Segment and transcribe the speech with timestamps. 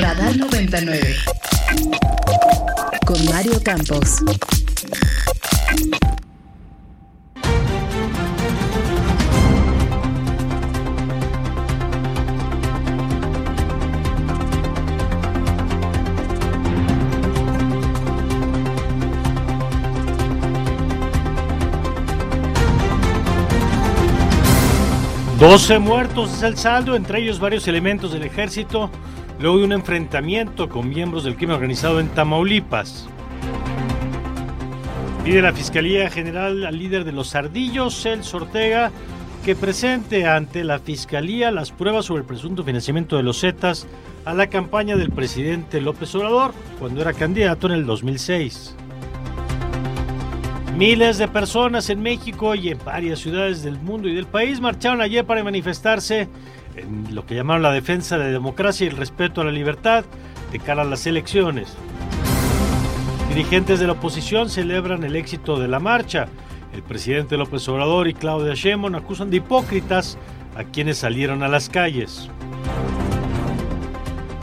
[0.00, 1.16] Radar 99.
[3.06, 4.16] Con Mario Campos.
[25.38, 28.90] Doce muertos es el saldo, entre ellos varios elementos del ejército,
[29.40, 33.08] luego de un enfrentamiento con miembros del crimen organizado en Tamaulipas.
[35.24, 38.90] Pide la Fiscalía General al líder de los Ardillos, Celso Ortega,
[39.44, 43.86] que presente ante la Fiscalía las pruebas sobre el presunto financiamiento de los Zetas
[44.26, 48.76] a la campaña del presidente López Obrador cuando era candidato en el 2006.
[50.76, 55.00] Miles de personas en México y en varias ciudades del mundo y del país marcharon
[55.00, 56.28] ayer para manifestarse
[56.76, 60.04] en lo que llamaron la defensa de la democracia y el respeto a la libertad
[60.52, 61.76] de cara a las elecciones.
[63.28, 66.28] Dirigentes de la oposición celebran el éxito de la marcha.
[66.72, 70.18] El presidente López Obrador y Claudia Sheinbaum acusan de hipócritas
[70.56, 72.28] a quienes salieron a las calles.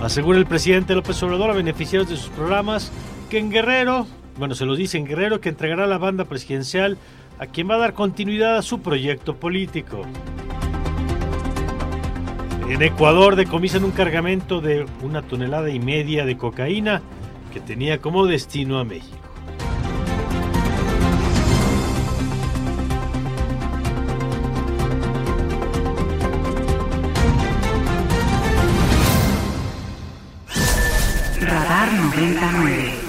[0.01, 2.91] Asegura el presidente López Obrador a beneficiarios de sus programas
[3.29, 6.97] que en Guerrero bueno, se lo dice en Guerrero que entregará la banda presidencial
[7.39, 10.03] a quien va a dar continuidad a su proyecto político.
[12.69, 17.01] En Ecuador decomisan un cargamento de una tonelada y media de cocaína
[17.53, 19.15] que tenía como destino a México.
[31.39, 33.06] Radar 99.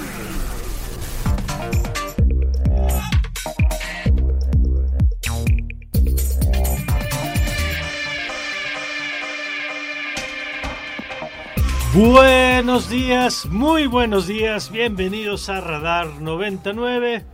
[11.99, 17.25] Buenos días, muy buenos días, bienvenidos a Radar 99.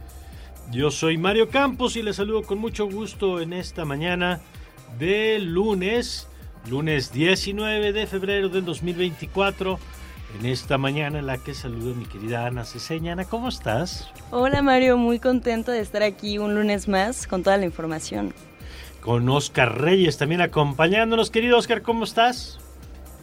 [0.72, 4.42] Yo soy Mario Campos y les saludo con mucho gusto en esta mañana
[4.98, 6.28] de lunes,
[6.68, 9.78] lunes 19 de febrero del 2024.
[10.40, 13.12] En esta mañana en la que saludo a mi querida Ana Ceseña.
[13.12, 14.12] Ana, ¿cómo estás?
[14.32, 18.34] Hola Mario, muy contento de estar aquí un lunes más con toda la información.
[19.00, 21.30] Con Oscar Reyes también acompañándonos.
[21.30, 22.65] Querido Oscar, ¿cómo estás?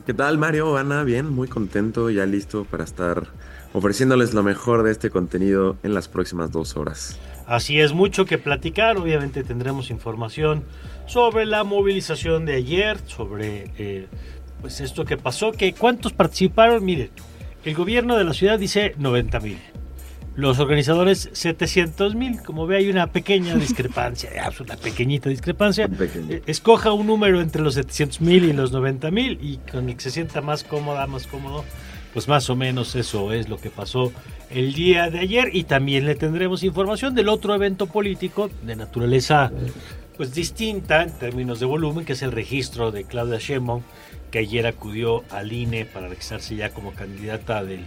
[0.04, 0.76] ¿Qué tal Mario?
[0.76, 3.28] Ana, bien, muy contento, ya listo para estar
[3.72, 7.20] ofreciéndoles lo mejor de este contenido en las próximas dos horas.
[7.46, 10.64] Así es, mucho que platicar, obviamente tendremos información
[11.06, 14.08] sobre la movilización de ayer, sobre eh,
[14.60, 17.10] pues esto que pasó, que cuántos participaron, miren,
[17.64, 19.58] el gobierno de la ciudad dice 90 mil,
[20.34, 25.88] los organizadores 700 mil, como ve hay una pequeña discrepancia, una pequeñita discrepancia.
[26.00, 29.96] Eh, escoja un número entre los 700 mil y los 90 mil y con el
[29.96, 31.64] que se sienta más cómoda, más cómodo,
[32.12, 34.12] pues más o menos eso es lo que pasó
[34.50, 39.50] el día de ayer y también le tendremos información del otro evento político de naturaleza
[40.16, 43.82] pues distinta en términos de volumen, que es el registro de Claudia Sheinbaum,
[44.30, 47.80] que ayer acudió al INE para registrarse ya como candidata del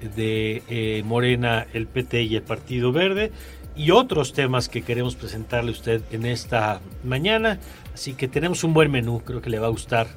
[0.00, 3.32] de eh, Morena, el PT y el Partido Verde
[3.76, 7.58] y otros temas que queremos presentarle a usted en esta mañana.
[7.92, 10.08] Así que tenemos un buen menú, creo que le va a gustar.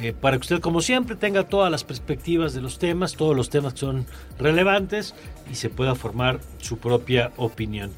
[0.00, 3.50] Eh, para que usted, como siempre, tenga todas las perspectivas de los temas, todos los
[3.50, 4.06] temas que son
[4.38, 5.14] relevantes
[5.50, 7.90] y se pueda formar su propia opinión.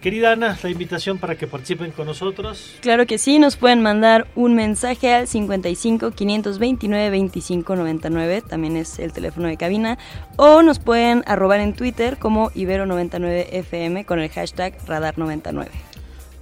[0.00, 2.76] Querida Ana, la invitación para que participen con nosotros.
[2.80, 9.00] Claro que sí, nos pueden mandar un mensaje al 55 529 25 99, también es
[9.00, 9.98] el teléfono de cabina,
[10.36, 15.66] o nos pueden arrobar en Twitter como Ibero99FM con el hashtag Radar99.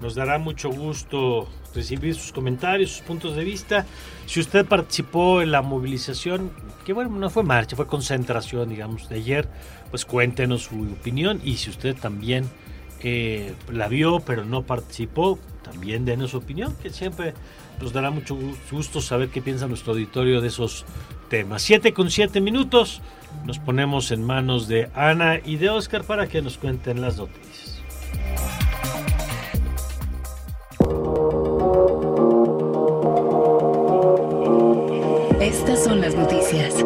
[0.02, 3.86] Nos dará mucho gusto recibir sus comentarios, sus puntos de vista.
[4.26, 6.50] Si usted participó en la movilización,
[6.84, 9.48] que bueno, no fue marcha, fue concentración, digamos, de ayer,
[9.90, 12.44] pues cuéntenos su opinión y si usted también
[13.08, 17.34] eh, la vio pero no participó, también denos su opinión, que siempre
[17.80, 18.36] nos dará mucho
[18.68, 20.84] gusto saber qué piensa nuestro auditorio de esos
[21.28, 21.62] temas.
[21.62, 23.00] Siete con siete minutos,
[23.44, 27.80] nos ponemos en manos de Ana y de Oscar para que nos cuenten las noticias.
[35.40, 36.84] Estas son las noticias.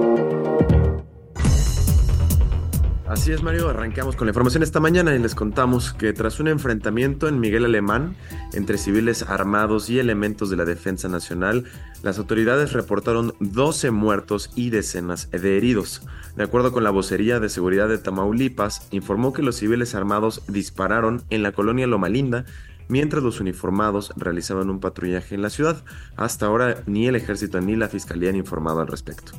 [3.10, 3.68] Así es, Mario.
[3.68, 7.64] Arrancamos con la información esta mañana y les contamos que tras un enfrentamiento en Miguel
[7.64, 8.14] Alemán
[8.52, 11.64] entre civiles armados y elementos de la Defensa Nacional,
[12.04, 16.02] las autoridades reportaron 12 muertos y decenas de heridos.
[16.36, 21.24] De acuerdo con la vocería de seguridad de Tamaulipas, informó que los civiles armados dispararon
[21.30, 22.44] en la colonia Loma Linda
[22.86, 25.82] mientras los uniformados realizaban un patrullaje en la ciudad.
[26.14, 29.32] Hasta ahora ni el ejército ni la fiscalía han informado al respecto.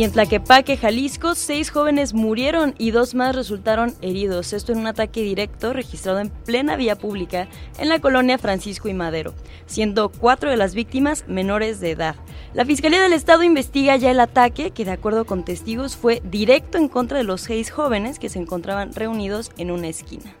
[0.00, 4.54] Y en Tlaquepaque, Jalisco, seis jóvenes murieron y dos más resultaron heridos.
[4.54, 7.48] Esto en un ataque directo registrado en plena vía pública
[7.78, 9.34] en la colonia Francisco y Madero,
[9.66, 12.16] siendo cuatro de las víctimas menores de edad.
[12.54, 16.78] La Fiscalía del Estado investiga ya el ataque, que de acuerdo con testigos fue directo
[16.78, 20.34] en contra de los seis jóvenes que se encontraban reunidos en una esquina.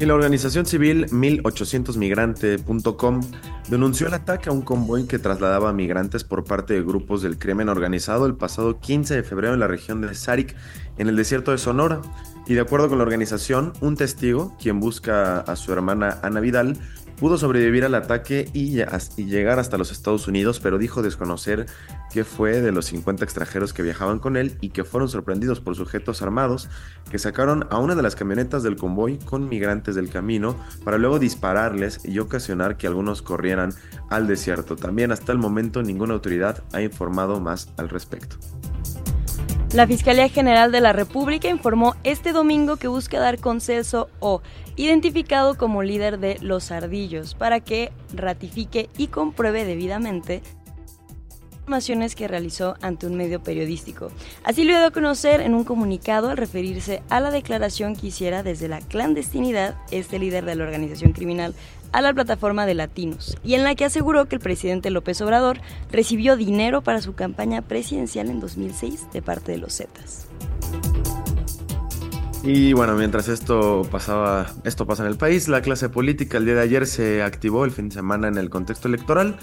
[0.00, 3.20] Y la organización civil 1800migrante.com
[3.68, 7.68] denunció el ataque a un convoy que trasladaba migrantes por parte de grupos del crimen
[7.68, 10.54] organizado el pasado 15 de febrero en la región de Sarik,
[10.98, 12.00] en el desierto de Sonora.
[12.46, 16.78] Y de acuerdo con la organización, un testigo, quien busca a su hermana Ana Vidal,
[17.18, 18.70] Pudo sobrevivir al ataque y,
[19.24, 21.66] llegar hasta los Estados Unidos, pero dijo desconocer
[22.12, 25.76] qué fue de los 50 extranjeros que viajaban con él y que fueron sorprendidos por
[25.76, 26.68] sujetos armados
[27.10, 31.18] que sacaron a una de las camionetas del convoy con migrantes del camino para luego
[31.18, 33.72] dispararles y ocasionar que algunos corrieran
[34.10, 34.74] al desierto.
[34.74, 38.36] También hasta el momento ninguna autoridad ha informado más al respecto.
[39.74, 44.40] La Fiscalía General de la República informó este domingo que busca dar consenso o
[44.76, 50.42] identificado como líder de los ardillos para que ratifique y compruebe debidamente
[51.64, 54.12] informaciones que realizó ante un medio periodístico.
[54.44, 58.44] Así lo dio a conocer en un comunicado al referirse a la declaración que hiciera
[58.44, 61.52] desde la clandestinidad este líder de la organización criminal
[61.94, 65.60] a la plataforma de Latinos y en la que aseguró que el presidente López Obrador
[65.92, 70.26] recibió dinero para su campaña presidencial en 2006 de parte de los Zetas.
[72.42, 76.56] Y bueno, mientras esto pasaba, esto pasa en el país, la clase política el día
[76.56, 79.36] de ayer se activó el fin de semana en el contexto electoral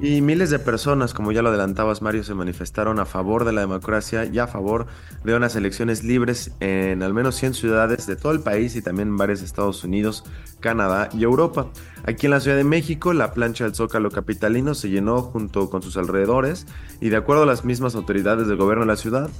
[0.00, 3.60] y miles de personas, como ya lo adelantabas Mario, se manifestaron a favor de la
[3.60, 4.86] democracia y a favor
[5.22, 9.08] de unas elecciones libres en al menos 100 ciudades de todo el país y también
[9.08, 10.24] en varios Estados Unidos,
[10.60, 11.68] Canadá y Europa.
[12.04, 15.82] Aquí en la Ciudad de México, la plancha del Zócalo capitalino se llenó junto con
[15.82, 16.66] sus alrededores
[17.00, 19.30] y de acuerdo a las mismas autoridades del gobierno de la ciudad,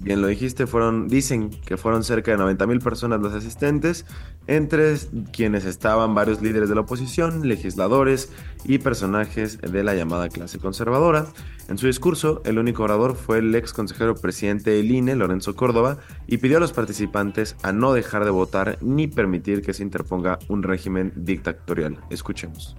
[0.00, 4.06] bien lo dijiste, fueron, dicen que fueron cerca de 90 mil personas los asistentes,
[4.46, 4.96] entre
[5.32, 8.30] quienes estaban varios líderes de la oposición, legisladores
[8.64, 11.26] y personajes de la llamada clase conservadora.
[11.68, 15.98] En su discurso, el único orador fue el ex consejero presidente del INE, Lorenzo Córdoba,
[16.26, 20.38] y pidió a los participantes a no dejar de votar ni permitir que se interponga
[20.48, 21.98] un régimen dictatorial.
[22.10, 22.76] Escuchemos.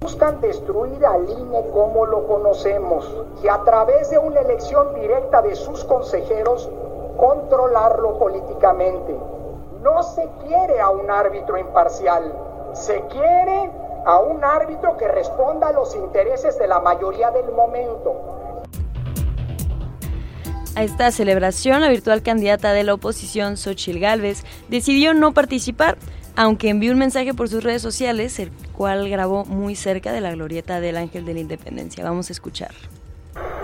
[0.00, 3.04] Buscan destruir al INE como lo conocemos
[3.42, 6.68] y a través de una elección directa de sus consejeros
[7.16, 9.16] controlarlo políticamente.
[9.82, 12.32] No se quiere a un árbitro imparcial,
[12.74, 13.70] se quiere
[14.06, 18.38] a un árbitro que responda a los intereses de la mayoría del momento.
[20.76, 25.98] A esta celebración, la virtual candidata de la oposición, Xochil Gálvez, decidió no participar,
[26.38, 30.30] aunque envió un mensaje por sus redes sociales, el cual grabó muy cerca de la
[30.30, 32.04] glorieta del Ángel de la Independencia.
[32.04, 32.70] Vamos a escuchar.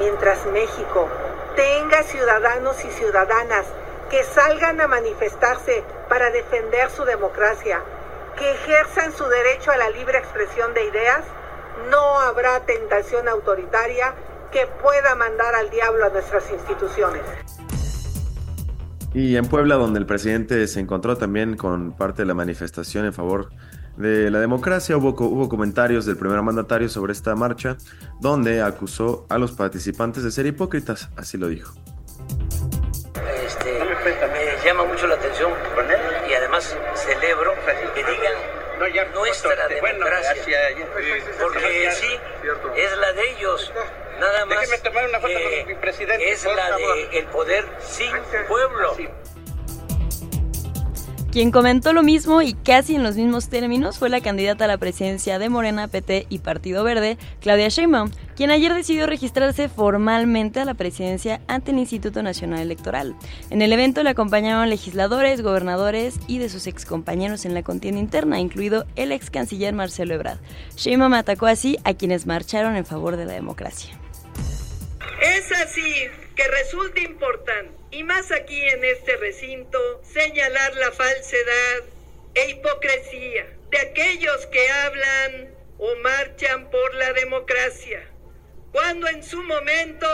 [0.00, 1.08] Mientras México
[1.54, 3.64] tenga ciudadanos y ciudadanas
[4.10, 7.80] que salgan a manifestarse para defender su democracia,
[8.36, 11.22] que ejerzan su derecho a la libre expresión de ideas,
[11.90, 14.14] no habrá tentación autoritaria
[14.50, 17.22] que pueda mandar al diablo a nuestras instituciones.
[19.14, 23.12] Y en Puebla, donde el presidente se encontró también con parte de la manifestación en
[23.12, 23.50] favor
[23.96, 27.76] de la democracia, hubo, hubo comentarios del primer mandatario sobre esta marcha,
[28.20, 31.74] donde acusó a los participantes de ser hipócritas, así lo dijo.
[33.46, 35.52] Este, me llama mucho la atención
[36.28, 37.52] y además celebro
[37.94, 40.58] que digan nuestra democracia,
[41.40, 42.18] porque sí,
[42.76, 43.72] es la de ellos.
[44.20, 48.12] Nada más es la de el poder sin
[48.48, 48.96] pueblo.
[51.34, 54.78] Quien comentó lo mismo y casi en los mismos términos fue la candidata a la
[54.78, 60.64] presidencia de Morena, PT y Partido Verde, Claudia Sheinbaum, quien ayer decidió registrarse formalmente a
[60.64, 63.16] la presidencia ante el Instituto Nacional Electoral.
[63.50, 68.38] En el evento le acompañaron legisladores, gobernadores y de sus excompañeros en la contienda interna,
[68.38, 70.38] incluido el ex canciller Marcelo Ebrard.
[70.76, 73.98] Sheinbaum atacó así a quienes marcharon en favor de la democracia.
[75.24, 81.84] Es así que resulta importante, y más aquí en este recinto, señalar la falsedad
[82.34, 88.06] e hipocresía de aquellos que hablan o marchan por la democracia,
[88.70, 90.06] cuando en su momento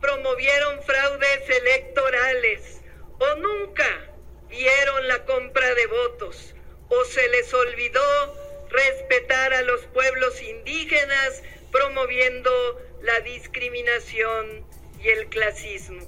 [0.00, 2.80] promovieron fraudes electorales
[3.18, 3.86] o nunca
[4.48, 6.54] vieron la compra de votos
[6.88, 12.50] o se les olvidó respetar a los pueblos indígenas promoviendo
[13.02, 14.66] la discriminación
[15.02, 16.02] y el clasismo.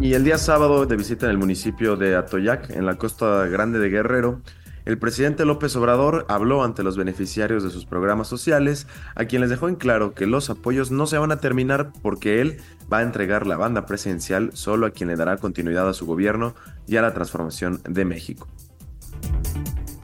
[0.00, 3.78] Y el día sábado, de visita en el municipio de Atoyac, en la costa grande
[3.78, 4.42] de Guerrero,
[4.84, 8.86] el presidente López Obrador habló ante los beneficiarios de sus programas sociales,
[9.16, 12.60] a quienes dejó en claro que los apoyos no se van a terminar porque él
[12.92, 16.54] va a entregar la banda presidencial solo a quien le dará continuidad a su gobierno
[16.86, 18.46] y a la transformación de México.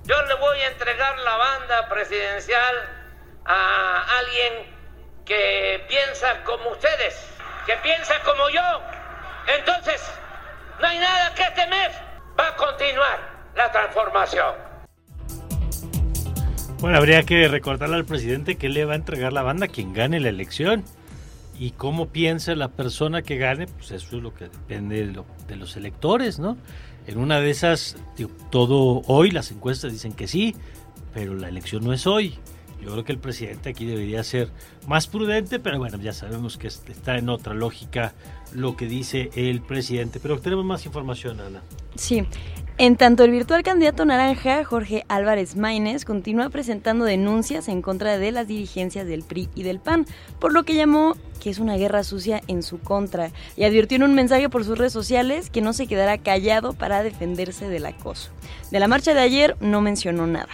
[0.05, 2.75] Yo le voy a entregar la banda presidencial
[3.45, 4.82] a alguien
[5.25, 7.15] que piensa como ustedes,
[7.67, 8.63] que piensa como yo.
[9.59, 10.01] Entonces,
[10.81, 11.91] no hay nada que temer.
[12.39, 14.73] Va a continuar la transformación.
[16.81, 19.93] Bueno, habría que recordarle al presidente que le va a entregar la banda a quien
[19.93, 20.85] gane la elección.
[21.59, 25.07] Y cómo piensa la persona que gane, pues eso es lo que depende
[25.47, 26.57] de, los electores, ¿no?
[27.07, 27.97] En una de esas,
[28.51, 30.57] todo hoy las encuestas dicen que sí,
[31.15, 32.39] pero la elección no es hoy.
[32.83, 34.51] Yo creo que el presidente aquí debería ser
[34.87, 38.15] más prudente, pero bueno, ya sabemos que está en otra lógica
[38.53, 40.19] lo que dice el presidente.
[40.21, 41.63] Pero tenemos más información, Ana.
[41.95, 42.27] Sí,
[42.79, 48.33] en tanto, el virtual candidato naranja, Jorge Álvarez Maínez, continúa presentando denuncias en contra de
[48.33, 50.07] las dirigencias del PRI y del PAN,
[50.41, 54.05] por lo que llamó que es una guerra sucia en su contra y advirtió en
[54.05, 58.31] un mensaje por sus redes sociales que no se quedará callado para defenderse del acoso.
[58.71, 60.53] De la marcha de ayer no mencionó nada.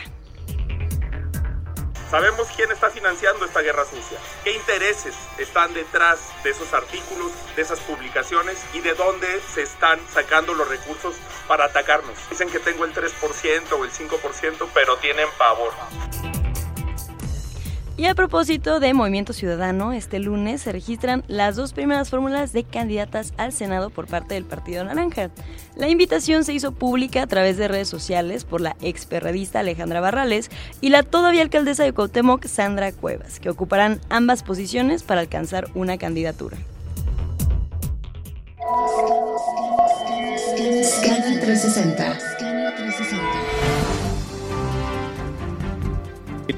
[2.11, 7.61] Sabemos quién está financiando esta guerra sucia, qué intereses están detrás de esos artículos, de
[7.61, 12.17] esas publicaciones y de dónde se están sacando los recursos para atacarnos.
[12.31, 15.75] Dicen que tengo el 3% o el 5%, pero tienen pavor.
[17.99, 22.63] Y a propósito de Movimiento Ciudadano, este lunes se registran las dos primeras fórmulas de
[22.63, 25.31] candidatas al Senado por parte del Partido Naranja.
[25.75, 30.01] La invitación se hizo pública a través de redes sociales por la ex perredista Alejandra
[30.01, 30.49] Barrales
[30.81, 35.99] y la todavía alcaldesa de Cuauhtémoc, Sandra Cuevas, que ocuparán ambas posiciones para alcanzar una
[35.99, 36.57] candidatura.
[40.57, 42.38] 360.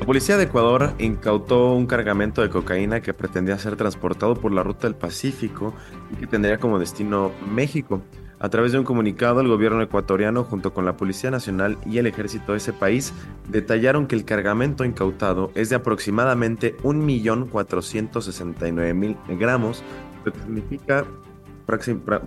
[0.00, 4.62] La policía de Ecuador incautó un cargamento de cocaína que pretendía ser transportado por la
[4.62, 5.74] ruta del Pacífico
[6.10, 8.00] y que tendría como destino México.
[8.38, 12.06] A través de un comunicado, el gobierno ecuatoriano, junto con la Policía Nacional y el
[12.06, 13.12] ejército de ese país,
[13.50, 19.84] detallaron que el cargamento incautado es de aproximadamente 1.469.000 gramos,
[20.24, 21.04] lo que significa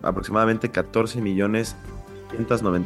[0.04, 1.76] aproximadamente 14 millones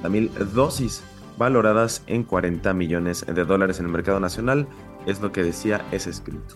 [0.09, 1.03] mil dosis
[1.37, 4.67] valoradas en 40 millones de dólares en el mercado nacional,
[5.05, 6.55] es lo que decía ese escrito.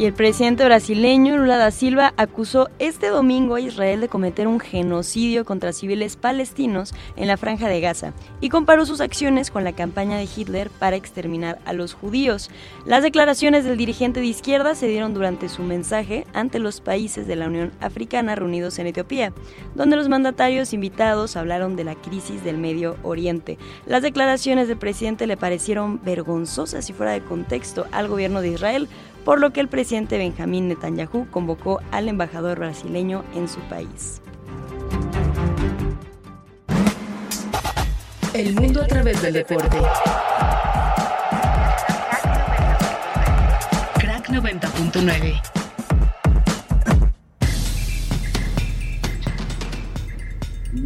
[0.00, 4.58] Y el presidente brasileño Lula da Silva acusó este domingo a Israel de cometer un
[4.58, 9.74] genocidio contra civiles palestinos en la franja de Gaza y comparó sus acciones con la
[9.74, 12.48] campaña de Hitler para exterminar a los judíos.
[12.86, 17.36] Las declaraciones del dirigente de izquierda se dieron durante su mensaje ante los países de
[17.36, 19.34] la Unión Africana reunidos en Etiopía,
[19.74, 23.58] donde los mandatarios invitados hablaron de la crisis del Medio Oriente.
[23.84, 28.88] Las declaraciones del presidente le parecieron vergonzosas y fuera de contexto al gobierno de Israel,
[29.24, 34.22] por lo que el presidente Benjamín Netanyahu convocó al embajador brasileño en su país.
[38.32, 39.76] El mundo a través del deporte.
[43.98, 45.42] Crack 90.9.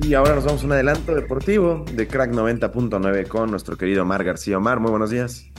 [0.03, 4.25] Y ahora nos vamos a un adelanto deportivo de Crack 90.9 con nuestro querido Mar
[4.25, 4.59] García.
[4.59, 5.54] Omar, muy buenos días.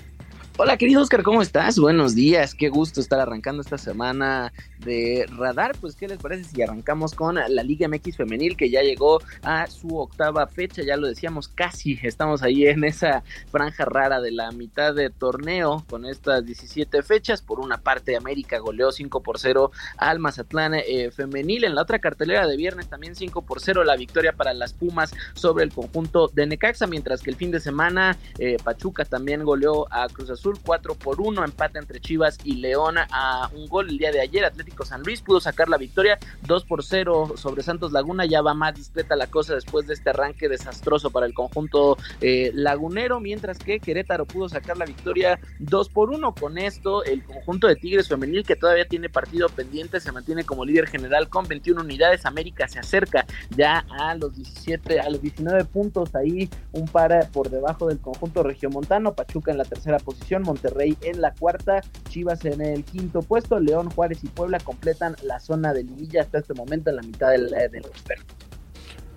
[0.57, 1.77] Hola querido Oscar, ¿cómo estás?
[1.77, 4.53] Buenos días, qué gusto estar arrancando esta semana
[4.85, 5.75] de radar.
[5.81, 9.67] Pues, ¿qué les parece si arrancamos con la Liga MX Femenil que ya llegó a
[9.67, 10.83] su octava fecha?
[10.83, 15.83] Ya lo decíamos, casi estamos ahí en esa franja rara de la mitad de torneo
[15.89, 17.41] con estas 17 fechas.
[17.41, 21.63] Por una parte, América goleó 5 por 0 al Mazatlán eh, Femenil.
[21.65, 25.13] En la otra cartelera de viernes también 5 por 0 la victoria para las Pumas
[25.33, 29.91] sobre el conjunto de Necaxa, mientras que el fin de semana eh, Pachuca también goleó
[29.91, 33.97] a Cruz Azul 4 por 1, empate entre Chivas y León a un gol el
[33.97, 34.45] día de ayer.
[34.45, 36.17] Atlético San Luis pudo sacar la victoria
[36.47, 40.09] 2 por 0 sobre Santos Laguna, ya va más discreta la cosa después de este
[40.09, 45.89] arranque desastroso para el conjunto eh, lagunero, mientras que Querétaro pudo sacar la victoria 2
[45.89, 46.35] por 1.
[46.35, 50.65] Con esto, el conjunto de Tigres femenil que todavía tiene partido pendiente se mantiene como
[50.65, 52.25] líder general con 21 unidades.
[52.25, 57.49] América se acerca ya a los 17, a los 19 puntos ahí, un par por
[57.49, 62.61] debajo del conjunto regiomontano, Pachuca en la tercera posición, Monterrey en la cuarta, Chivas en
[62.61, 66.89] el quinto puesto, León, Juárez y Puebla completan la zona de liguilla hasta este momento
[66.89, 67.85] en la mitad del, eh, del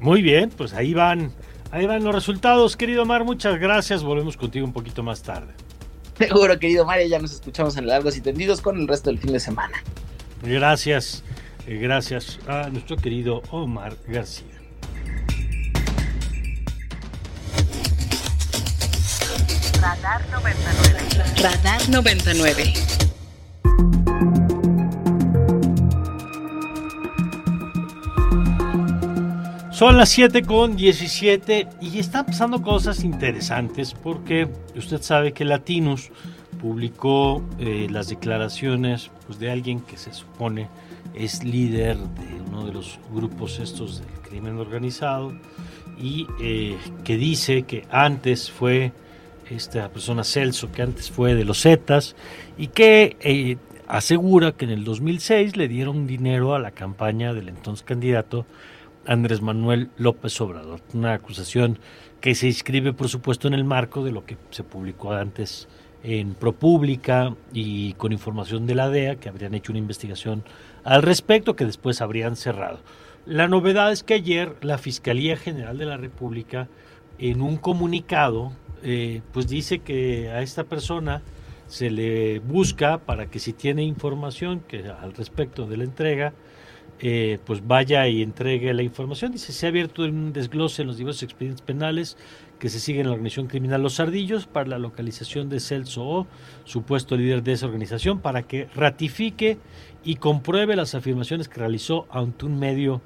[0.00, 1.33] Muy bien, pues ahí van,
[1.71, 5.52] ahí van los resultados, querido Mar, muchas gracias, volvemos contigo un poquito más tarde.
[6.18, 9.33] Seguro, querido Mario, ya nos escuchamos en Largos y Tendidos con el resto del fin
[9.33, 9.83] de semana.
[10.42, 11.23] Gracias,
[11.66, 14.59] eh, gracias a nuestro querido Omar García.
[19.80, 20.99] Radar 99.
[21.40, 22.75] Radar 99.
[29.79, 36.11] Son las 7 con 17 y están pasando cosas interesantes porque usted sabe que Latinus
[36.61, 40.67] publicó eh, las declaraciones pues, de alguien que se supone
[41.15, 45.33] es líder de uno de los grupos estos del crimen organizado
[45.97, 48.91] y eh, que dice que antes fue
[49.49, 52.17] esta persona Celso, que antes fue de los Zetas
[52.57, 57.49] y que eh, asegura que en el 2006 le dieron dinero a la campaña del
[57.49, 58.45] entonces candidato
[59.09, 60.81] Andrés Manuel López Obrador.
[60.93, 61.79] Una acusación
[62.21, 65.67] que se inscribe, por supuesto, en el marco de lo que se publicó antes
[66.05, 70.45] en ProPública y con información de la DEA, que habrían hecho una investigación
[70.85, 72.81] al respecto, que después habrían cerrado.
[73.25, 76.69] La novedad es que ayer la Fiscalía General de la República,
[77.19, 81.23] en un comunicado, eh, pues dice que a esta persona
[81.67, 86.33] se le busca para que si tiene información que al respecto de la entrega,
[87.00, 89.33] eh, pues vaya y entregue la información.
[89.33, 92.17] Dice, se ha abierto un desglose en los diversos expedientes penales
[92.59, 96.26] que se siguen en la organización criminal Los Ardillos para la localización de Celso O,
[96.64, 99.59] supuesto líder de esa organización, para que ratifique
[100.02, 103.00] y compruebe las afirmaciones que realizó ante un medio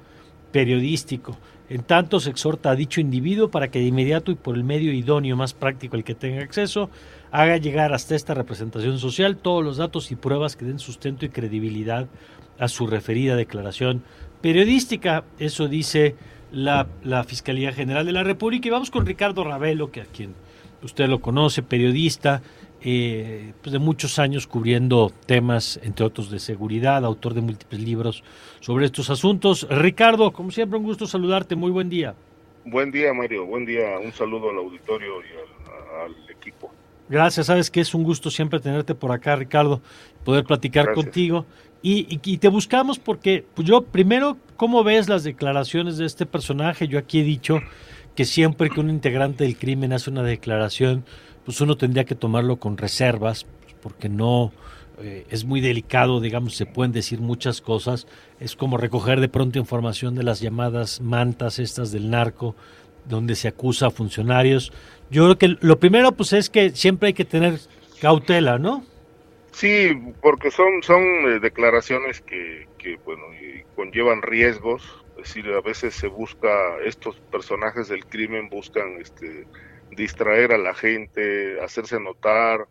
[0.53, 1.37] periodístico.
[1.69, 4.93] En tanto, se exhorta a dicho individuo para que de inmediato y por el medio
[4.93, 6.91] idóneo más práctico al que tenga acceso,
[7.31, 11.31] haga llegar hasta esta representación social todos los datos y pruebas que den sustento y
[11.31, 12.09] credibilidad
[12.59, 14.03] a su referida declaración
[14.43, 15.25] periodística.
[15.39, 16.15] Eso dice
[16.53, 16.87] la,
[17.27, 18.69] Fiscalía General de la República.
[18.69, 20.35] Y vamos con Ricardo Ravelo, que a quien
[20.83, 22.43] usted lo conoce, periodista,
[22.85, 28.25] eh, pues de muchos años cubriendo temas, entre otros, de seguridad, autor de múltiples libros
[28.61, 29.67] sobre estos asuntos.
[29.71, 31.55] Ricardo, como siempre, un gusto saludarte.
[31.57, 32.15] Muy buen día.
[32.65, 33.47] Buen día, Mario.
[33.47, 33.99] Buen día.
[33.99, 36.71] Un saludo al auditorio y al, equipo.
[37.09, 39.81] Gracias, sabes que es un gusto siempre tenerte por acá, Ricardo,
[40.25, 41.45] poder platicar contigo.
[41.83, 46.87] Y, te buscamos porque pues yo, primero, ¿cómo ves las declaraciones de este personaje?
[46.87, 47.61] Yo aquí he dicho
[48.15, 51.05] que siempre que un integrante del crimen hace una declaración,
[51.45, 53.47] pues uno tendría que tomarlo con reservas,
[53.83, 54.53] porque no
[54.99, 58.07] eh, es muy delicado, digamos, se pueden decir muchas cosas.
[58.41, 62.55] Es como recoger de pronto información de las llamadas mantas estas del narco,
[63.07, 64.73] donde se acusa a funcionarios.
[65.11, 67.59] Yo creo que lo primero, pues, es que siempre hay que tener
[68.01, 68.85] cautela, ¿no?
[69.53, 69.91] Sí,
[70.23, 73.25] porque son, son eh, declaraciones que, que bueno,
[73.77, 74.83] conllevan riesgos,
[75.19, 76.49] es decir, a veces se busca,
[76.85, 79.47] estos personajes del crimen buscan este,
[79.97, 82.67] distraer a la gente, hacerse notar,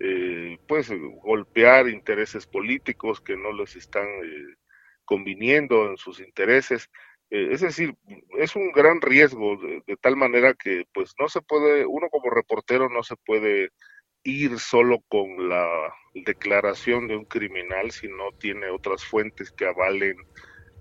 [0.00, 0.90] eh, pues
[1.22, 4.54] golpear intereses políticos que no les están eh,
[5.04, 6.90] conviniendo en sus intereses.
[7.30, 7.94] es decir,
[8.38, 12.30] es un gran riesgo de, de, tal manera que pues no se puede, uno como
[12.30, 13.70] reportero no se puede
[14.26, 20.16] ir solo con la declaración de un criminal si no tiene otras fuentes que avalen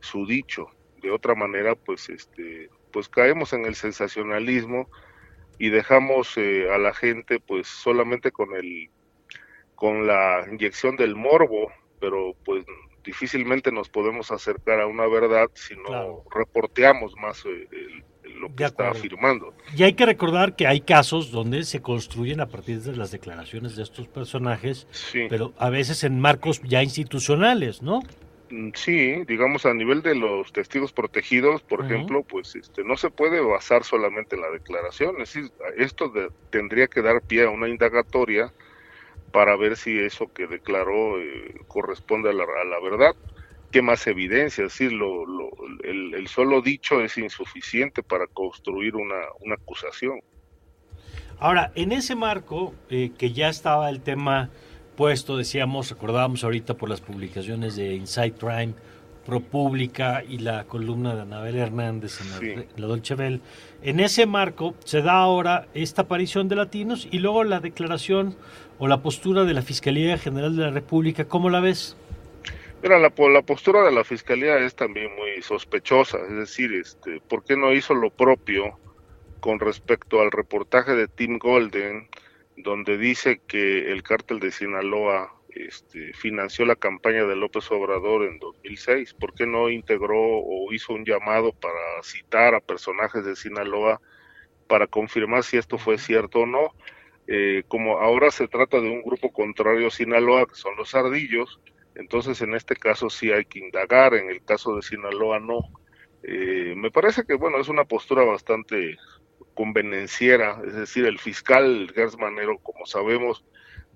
[0.01, 0.67] su dicho.
[1.01, 4.89] De otra manera, pues este, pues caemos en el sensacionalismo
[5.57, 8.89] y dejamos eh, a la gente pues solamente con el
[9.75, 12.65] con la inyección del morbo, pero pues
[13.03, 18.03] difícilmente nos podemos acercar a una verdad si no reporteamos más eh, el,
[18.39, 19.53] lo que está afirmando.
[19.75, 23.75] Y hay que recordar que hay casos donde se construyen a partir de las declaraciones
[23.75, 24.87] de estos personajes,
[25.29, 28.01] pero a veces en marcos ya institucionales, ¿no?
[28.49, 33.09] Mm, sí, digamos a nivel de los testigos protegidos, por ejemplo, pues este no se
[33.09, 36.11] puede basar solamente en la declaración, es decir, esto
[36.51, 38.53] tendría que dar pie a una indagatoria
[39.31, 43.15] para ver si eso que declaró eh, corresponde a la, a la verdad.
[43.71, 45.25] Qué más evidencia, es decir, lo,
[45.83, 49.17] el, solo dicho es insuficiente para construir una,
[49.53, 50.21] acusación.
[51.39, 54.49] Ahora, en ese marco, eh, que ya estaba el tema
[54.95, 58.73] puesto, decíamos, recordábamos ahorita por las publicaciones de Inside Crime,
[59.25, 63.41] ProPublica y la columna de Anabel Hernández en la, la Dolce Bell.
[63.81, 68.35] En ese marco se da ahora esta aparición de latinos y luego la declaración
[68.77, 71.25] o la postura de la Fiscalía General de la República.
[71.25, 71.97] ¿Cómo la ves?
[72.83, 77.43] Mira, la, la postura de la fiscalía es también muy sospechosa, es decir, este, ¿por
[77.43, 78.77] qué no hizo lo propio
[79.39, 82.07] con respecto al reportaje de Tim Golden,
[82.57, 88.39] donde dice que el cártel de Sinaloa este, financió la campaña de López Obrador en
[88.39, 89.13] 2006?
[89.13, 94.01] ¿Por qué no integró o hizo un llamado para citar a personajes de Sinaloa
[94.67, 96.73] para confirmar si esto fue cierto o no?
[97.27, 101.59] Eh, como ahora se trata de un grupo contrario a Sinaloa, que son los ardillos,
[101.95, 105.59] entonces en este caso sí hay que indagar, en el caso de Sinaloa no.
[106.23, 108.97] Eh, me parece que bueno, es una postura bastante
[109.55, 113.43] convenenciera, es decir, el fiscal Gers Manero, como sabemos,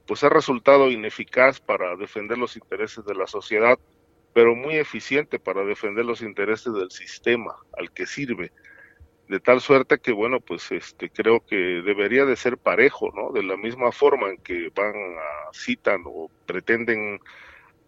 [0.07, 3.77] pues ha resultado ineficaz para defender los intereses de la sociedad,
[4.33, 8.51] pero muy eficiente para defender los intereses del sistema al que sirve.
[9.27, 13.43] De tal suerte que bueno pues este creo que debería de ser parejo no de
[13.43, 17.19] la misma forma en que van a citan o pretenden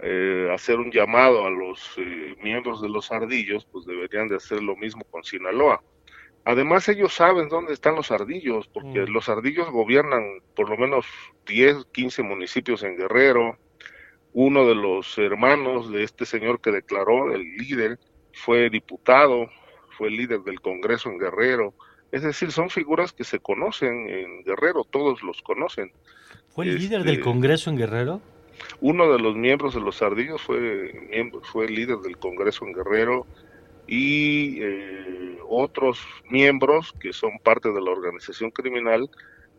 [0.03, 4.61] eh, hacer un llamado a los eh, miembros de los ardillos pues deberían de hacer
[4.61, 5.81] lo mismo con Sinaloa
[6.45, 10.23] además ellos saben dónde están los ardillos porque los ardillos gobiernan
[10.55, 11.05] por lo menos
[11.47, 13.57] 10 15 municipios en Guerrero
[14.33, 17.99] uno de los hermanos de este señor que declaró el líder
[18.33, 19.49] fue diputado
[20.01, 21.75] fue líder del Congreso en Guerrero.
[22.11, 25.91] Es decir, son figuras que se conocen en Guerrero, todos los conocen.
[26.49, 28.19] ¿Fue el líder del Este, Congreso en Guerrero?
[28.79, 33.27] Uno de los miembros de los Ardillos fue, miembro, fue líder del Congreso en Guerrero
[33.87, 39.09] y eh, otros miembros que son parte de la organización criminal,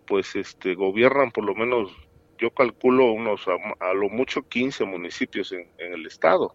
[0.06, 1.92] pues este gobiernan por lo menos,
[2.38, 3.54] yo calculo unos a,
[3.84, 6.54] a lo mucho 15 municipios en, el estado.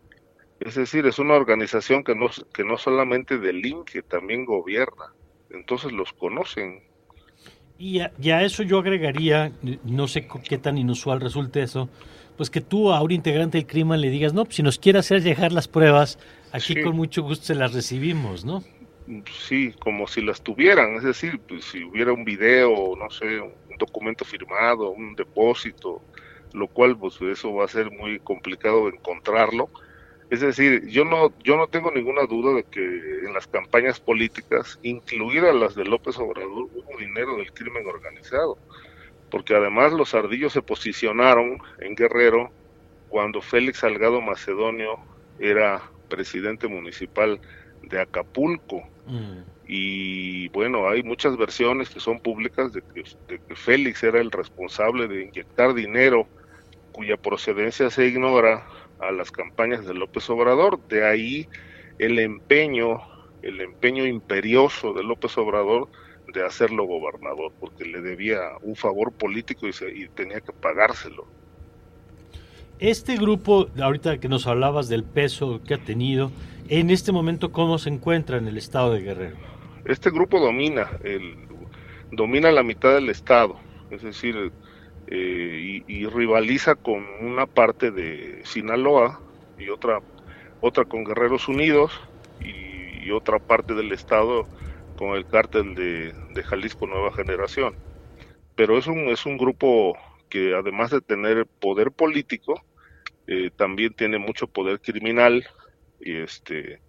[0.60, 5.14] Es decir, es una organización que no, que no solamente delinque, también gobierna.
[5.52, 6.82] Entonces los conocen.
[7.78, 9.52] Y a, y a eso yo agregaría,
[9.84, 11.90] no sé qué tan inusual resulte eso,
[12.38, 15.00] pues que tú a un integrante del crimen le digas, no, pues si nos quiere
[15.00, 16.18] hacer llegar las pruebas,
[16.52, 16.82] aquí Sí.
[16.82, 18.64] con mucho gusto se las recibimos, ¿no?
[19.48, 20.96] Sí, como si las tuvieran.
[20.96, 26.02] Es decir, pues, si hubiera un video, no sé, un documento firmado, un depósito,
[26.54, 29.70] lo cual pues eso va a ser muy complicado encontrarlo.
[30.30, 34.78] Es decir, yo no, yo no tengo ninguna duda de que en las campañas políticas,
[34.84, 38.58] incluidas las de López Obrador, hubo dinero del crimen organizado.
[39.30, 42.50] Porque además los ardillos se posicionaron en Guerrero
[43.08, 45.00] cuando Félix Salgado Macedonio
[45.40, 47.40] era presidente municipal
[47.82, 48.84] de Acapulco.
[49.64, 54.32] Y bueno, hay muchas versiones que son públicas de que, de que Félix era el
[54.32, 56.32] responsable de inyectar dinero
[56.92, 58.68] cuya procedencia se ignora
[59.00, 60.82] a las campañas de López Obrador.
[60.88, 61.48] De ahí
[61.98, 63.00] el empeño,
[63.42, 65.90] el empeño imperioso de López Obrador
[66.28, 71.30] de hacerlo gobernador, porque le debía un favor político y, se- y tenía que pagárselo.
[72.80, 76.32] Este grupo, ahorita que nos hablabas del peso que ha tenido,
[76.70, 79.36] en este momento, ¿cómo se encuentra en el estado de Guerrero?
[79.86, 81.36] Este grupo domina, el,
[82.12, 83.56] domina la mitad del estado,
[83.90, 84.52] es decir,
[85.08, 89.22] eh, y, rivaliza con una parte de Sinaloa
[89.58, 90.02] y otra,
[90.62, 92.00] otra con Guerreros Unidos
[92.40, 94.46] y, y otra parte del estado
[94.98, 97.74] con el cártel de, de Jalisco Nueva Generación.
[98.56, 99.96] Pero es un, es un grupo
[100.30, 102.62] que además de tener poder político,
[103.28, 105.46] eh, también tiene mucho poder criminal
[106.00, 106.82] y este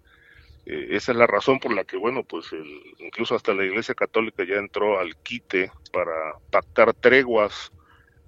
[0.65, 3.95] eh, esa es la razón por la que bueno pues el, incluso hasta la Iglesia
[3.95, 6.13] Católica ya entró al quite para
[6.49, 7.71] pactar treguas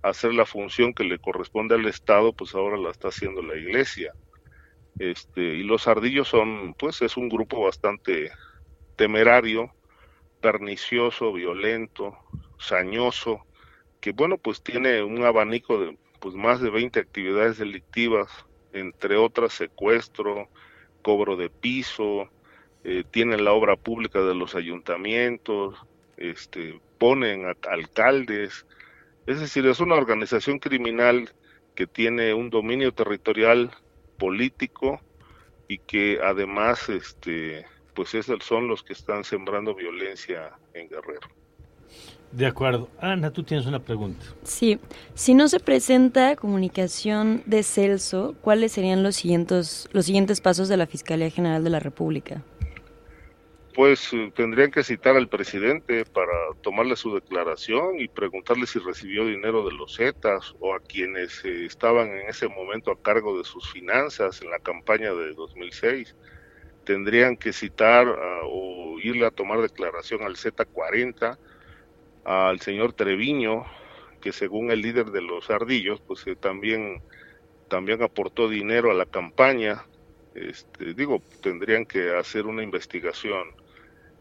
[0.02, 4.12] hacer la función que le corresponde al Estado pues ahora la está haciendo la Iglesia.
[5.00, 8.32] Este y los ardillos son pues es un grupo bastante
[8.98, 9.74] temerario
[10.42, 12.18] pernicioso violento
[12.60, 13.46] sañoso
[14.02, 18.30] que bueno pues tiene un abanico de pues más de 20 actividades delictivas
[18.74, 20.50] entre otras secuestro
[21.02, 22.30] cobro de piso
[22.84, 25.76] eh, tienen la obra pública de los ayuntamientos
[26.18, 28.66] este ponen a alcaldes.
[29.26, 31.32] Es decir es una organización criminal
[31.76, 33.72] que tiene un dominio territorial
[34.18, 35.00] político
[35.68, 41.41] y que además este pues es son los que están sembrando violencia en Guerrero
[42.32, 42.90] De acuerdo.
[43.00, 44.26] Ana, tú tienes una pregunta.
[44.44, 44.80] Sí,
[45.16, 50.78] si no se presenta comunicación de Celso, ¿cuáles serían los siguientes, los siguientes pasos de
[50.78, 52.42] la Fiscalía General de la República?
[53.74, 59.26] pues eh, tendrían que citar al presidente para tomarle su declaración y preguntarle si recibió
[59.26, 63.44] dinero de los Zetas o a quienes eh, estaban en ese momento a cargo de
[63.44, 66.16] sus finanzas en la campaña de 2006.
[66.84, 68.08] Tendrían que citar
[68.44, 71.38] o irle a tomar declaración al Z40,
[72.26, 73.66] al señor Treviño,
[74.22, 77.02] que según el líder de los ardillos, pues eh, también,
[77.68, 79.86] también aportó dinero a la campaña.
[80.36, 83.50] Este, digo, tendrían que hacer una investigación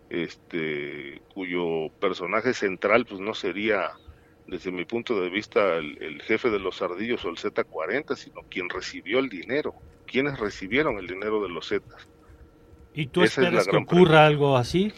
[0.09, 3.93] este, cuyo personaje central pues no sería
[4.49, 8.69] desde mi punto de vista el, jefe de los ardillos o el Z40, sino quien
[8.69, 9.75] recibió el dinero,
[10.07, 12.09] quienes recibieron el dinero de los Zetas.
[12.93, 14.93] ¿Y tú esperas que ocurra algo así?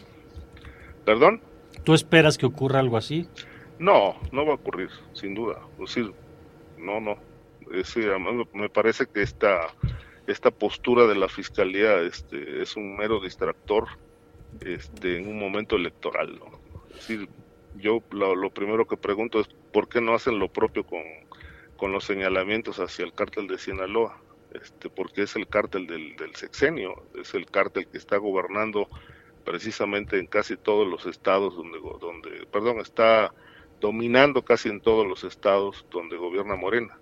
[1.05, 1.41] ¿Perdón?
[1.83, 3.27] ¿Tú esperas que ocurra algo así?
[3.79, 5.59] No, no va a ocurrir, sin duda.
[5.73, 6.13] Es decir,
[6.77, 7.17] no, no.
[8.53, 9.73] me parece que esta,
[10.27, 13.87] esta postura de la fiscalía este, es un mero distractor
[14.61, 16.39] este, en un momento electoral.
[16.91, 17.29] Es decir,
[17.75, 21.03] yo lo, primero que pregunto es por qué no hacen lo propio con,
[21.75, 24.21] con los señalamientos hacia el cártel de Sinaloa,
[24.53, 28.87] este, porque es el cártel del, del sexenio, es el cártel que está gobernando
[29.43, 33.33] precisamente en casi todos los estados donde, donde, perdón, está
[33.79, 36.97] dominando casi en todos los estados donde gobierna Morena.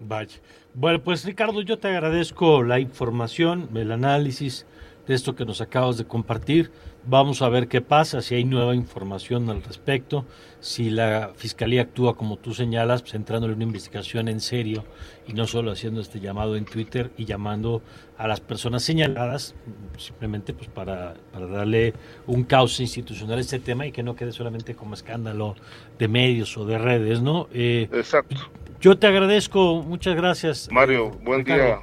[0.00, 0.38] Vaya.
[0.72, 4.66] Bueno, pues Ricardo, yo te agradezco la información, el análisis
[5.06, 6.70] de esto que nos acabas de compartir.
[7.06, 10.26] Vamos a ver qué pasa, si hay nueva información al respecto,
[10.60, 14.84] si la Fiscalía actúa como tú señalas, pues entrándole una investigación en serio
[15.26, 17.82] y no solo haciendo este llamado en Twitter y llamando
[18.18, 19.54] a las personas señaladas
[19.96, 21.94] simplemente pues para, para darle
[22.26, 25.56] un cauce institucional a este tema y que no quede solamente como escándalo
[25.98, 27.48] de medios o de redes, ¿no?
[27.54, 28.36] Eh, Exacto.
[28.80, 30.68] Yo te agradezco, muchas gracias.
[30.70, 31.80] Mario, buen día.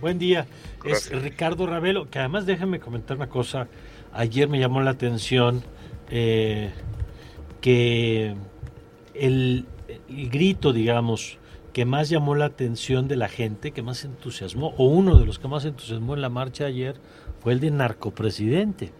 [0.00, 0.46] Buen día
[0.84, 3.66] es Ricardo Ravelo, que además déjame comentar una cosa,
[4.16, 5.62] ayer me llamó la atención
[6.10, 6.70] eh,
[7.60, 8.34] que
[9.14, 9.66] el,
[10.08, 11.38] grito, digamos,
[11.72, 15.38] que más llamó la atención de la gente, que más entusiasmó, o uno de los
[15.38, 16.96] que más entusiasmó en la marcha ayer,
[17.40, 18.92] fue el de narcopresidente.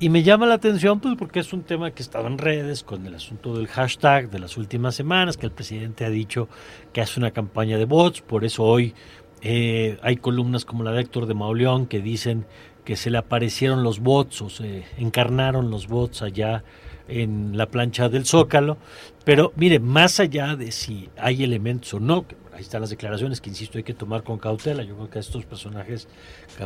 [0.00, 3.06] Y me llama la atención pues porque es un tema que estaba en redes con
[3.06, 6.48] el asunto del hashtag de las últimas semanas, que el presidente ha dicho
[6.92, 8.94] que hace una campaña de bots, por eso hoy
[9.42, 12.46] eh, hay columnas como la de Héctor de Mauleón que dicen
[12.90, 16.64] que se le aparecieron los bots o se encarnaron los bots allá
[17.06, 18.78] en la plancha del Zócalo.
[19.24, 23.48] Pero mire, más allá de si hay elementos o no, ahí están las declaraciones que,
[23.48, 24.82] insisto, hay que tomar con cautela.
[24.82, 26.08] Yo creo que a estos personajes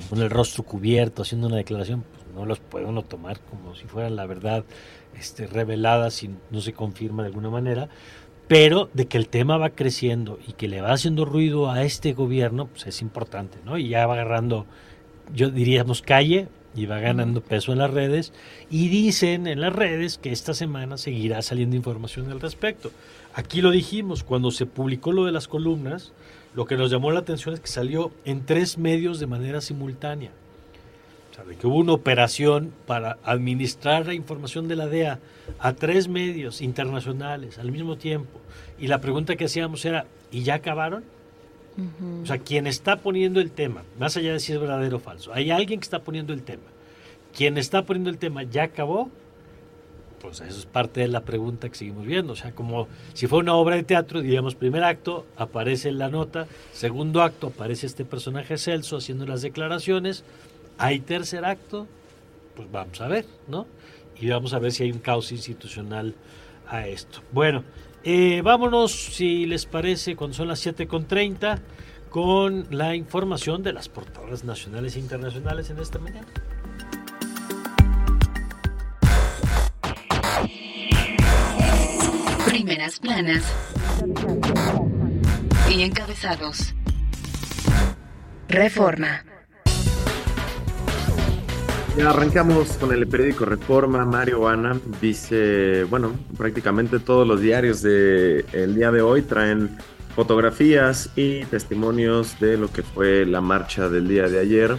[0.08, 3.84] con el rostro cubierto, haciendo una declaración, pues no los puede uno tomar como si
[3.84, 4.64] fuera la verdad
[5.18, 7.90] este, revelada si no se confirma de alguna manera
[8.46, 12.12] pero de que el tema va creciendo y que le va haciendo ruido a este
[12.12, 13.78] gobierno, pues es importante, ¿no?
[13.78, 14.66] Y ya va agarrando,
[15.32, 18.32] yo diríamos, calle y va ganando peso en las redes.
[18.70, 22.90] Y dicen en las redes que esta semana seguirá saliendo información al respecto.
[23.34, 26.12] Aquí lo dijimos, cuando se publicó lo de las columnas,
[26.54, 30.30] lo que nos llamó la atención es que salió en tres medios de manera simultánea.
[31.32, 35.18] O sea, de que hubo una operación para administrar la información de la DEA
[35.58, 38.40] a tres medios internacionales al mismo tiempo.
[38.78, 41.02] Y la pregunta que hacíamos era, ¿y ya acabaron?
[42.22, 45.32] O sea, quien está poniendo el tema, más allá de si es verdadero o falso,
[45.32, 46.62] hay alguien que está poniendo el tema.
[47.36, 49.10] Quien está poniendo el tema ya acabó,
[50.20, 52.32] pues eso es parte de la pregunta que seguimos viendo.
[52.32, 56.46] O sea, como si fuera una obra de teatro, diríamos, primer acto, aparece la nota,
[56.72, 60.24] segundo acto, aparece este personaje Celso haciendo las declaraciones,
[60.78, 61.86] hay tercer acto,
[62.56, 63.66] pues vamos a ver, ¿no?
[64.18, 66.14] Y vamos a ver si hay un caos institucional
[66.68, 67.20] a esto.
[67.32, 67.64] Bueno,
[68.04, 71.58] eh, vámonos, si les parece, cuando son las 7.30,
[72.10, 76.26] con la información de las portadas nacionales e internacionales en esta mañana.
[82.46, 83.42] Primeras planas
[85.70, 86.74] y encabezados.
[88.48, 89.24] Reforma.
[92.02, 94.04] Arrancamos con el periódico Reforma.
[94.04, 99.78] Mario Ana dice, bueno, prácticamente todos los diarios del el día de hoy traen
[100.14, 104.76] fotografías y testimonios de lo que fue la marcha del día de ayer.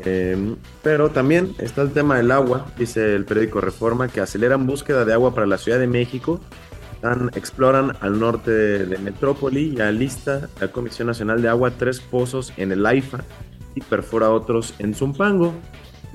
[0.00, 5.04] Em, pero también está el tema del agua, dice el periódico Reforma, que aceleran búsqueda
[5.04, 6.40] de agua para la Ciudad de México.
[7.34, 12.72] exploran al norte de, Metrópoli y alista la Comisión Nacional de Agua tres pozos en
[12.72, 13.24] el AIFA
[13.74, 15.54] y perfora otros en Zumpango.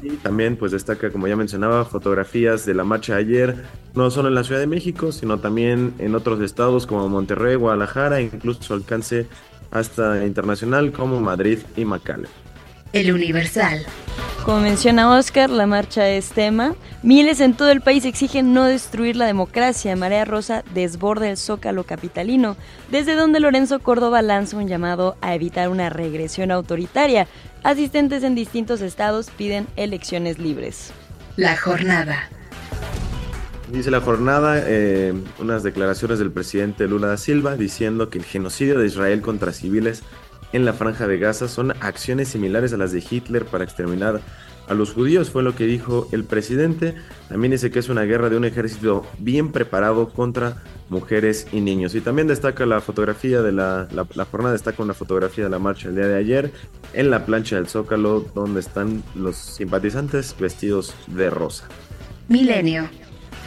[0.02, 3.56] Y también pues destaca, como ya mencionaba, fotografías de la marcha ayer,
[3.94, 8.22] no solo en la Ciudad de México, sino también en otros estados como Monterrey, Guadalajara,
[8.22, 9.28] incluso su alcance
[9.72, 12.28] hasta internacional como Madrid y Macale.
[12.94, 13.86] El Universal.
[14.46, 16.76] Como menciona Oscar, la marcha es tema.
[17.02, 19.96] Miles en todo el país exigen no destruir la democracia.
[19.96, 22.56] Marea Rosa desborda el zócalo capitalino,
[22.92, 27.28] desde donde Lorenzo Córdoba lanza un llamado a evitar una regresión autoritaria.
[27.66, 30.94] Asistentes en distintos estados piden elecciones libres.
[31.36, 32.30] La jornada.
[33.72, 38.78] Dice la jornada eh, unas declaraciones del presidente Lula da Silva diciendo que el genocidio
[38.78, 40.04] de Israel contra civiles
[40.54, 44.22] en la franja de Gaza son acciones similares a las de Hitler para exterminar
[44.68, 46.96] a los judíos, fue lo que dijo el presidente.
[47.30, 51.96] También dice que es una guerra de un ejército bien preparado contra mujeres y niños.
[51.96, 55.60] Y también destaca la fotografía de la, la, la jornada, destaca una fotografía de la
[55.60, 56.52] marcha el día de ayer
[56.94, 61.68] en la plancha del Zócalo, donde están los simpatizantes vestidos de rosa.
[62.28, 62.90] Milenio.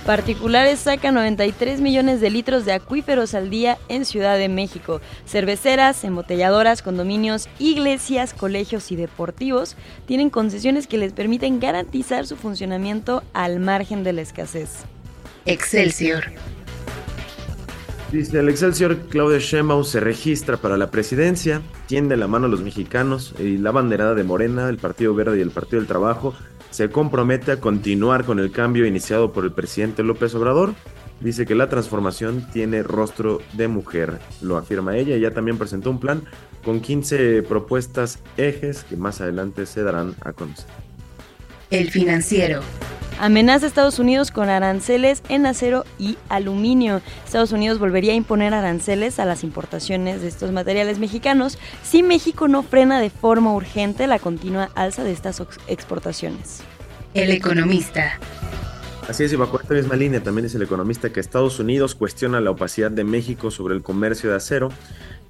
[0.06, 5.02] Particulares sacan 93 millones de litros de acuíferos al día en Ciudad de México.
[5.26, 13.22] Cerveceras, embotelladoras, condominios, iglesias, colegios y deportivos tienen concesiones que les permiten garantizar su funcionamiento
[13.34, 14.84] al margen de la escasez.
[15.44, 16.24] Excelsior.
[18.10, 22.62] Dice el Excelsior, Claudia Sheinbaum se registra para la presidencia, tiende la mano a los
[22.62, 26.34] mexicanos y la banderada de Morena, el Partido Verde y el Partido del Trabajo
[26.70, 30.74] se compromete a continuar con el cambio iniciado por el presidente López Obrador.
[31.20, 35.16] Dice que la transformación tiene rostro de mujer, lo afirma ella.
[35.16, 36.22] Ella también presentó un plan
[36.64, 40.87] con 15 propuestas ejes que más adelante se darán a conocer.
[41.70, 42.62] El financiero.
[43.20, 47.02] Amenaza a Estados Unidos con aranceles en acero y aluminio.
[47.26, 52.48] Estados Unidos volvería a imponer aranceles a las importaciones de estos materiales mexicanos si México
[52.48, 56.60] no frena de forma urgente la continua alza de estas exportaciones.
[57.12, 58.18] El economista.
[59.08, 62.40] Así es, y bajo esta misma línea también es el economista que Estados Unidos cuestiona
[62.40, 64.70] la opacidad de México sobre el comercio de acero.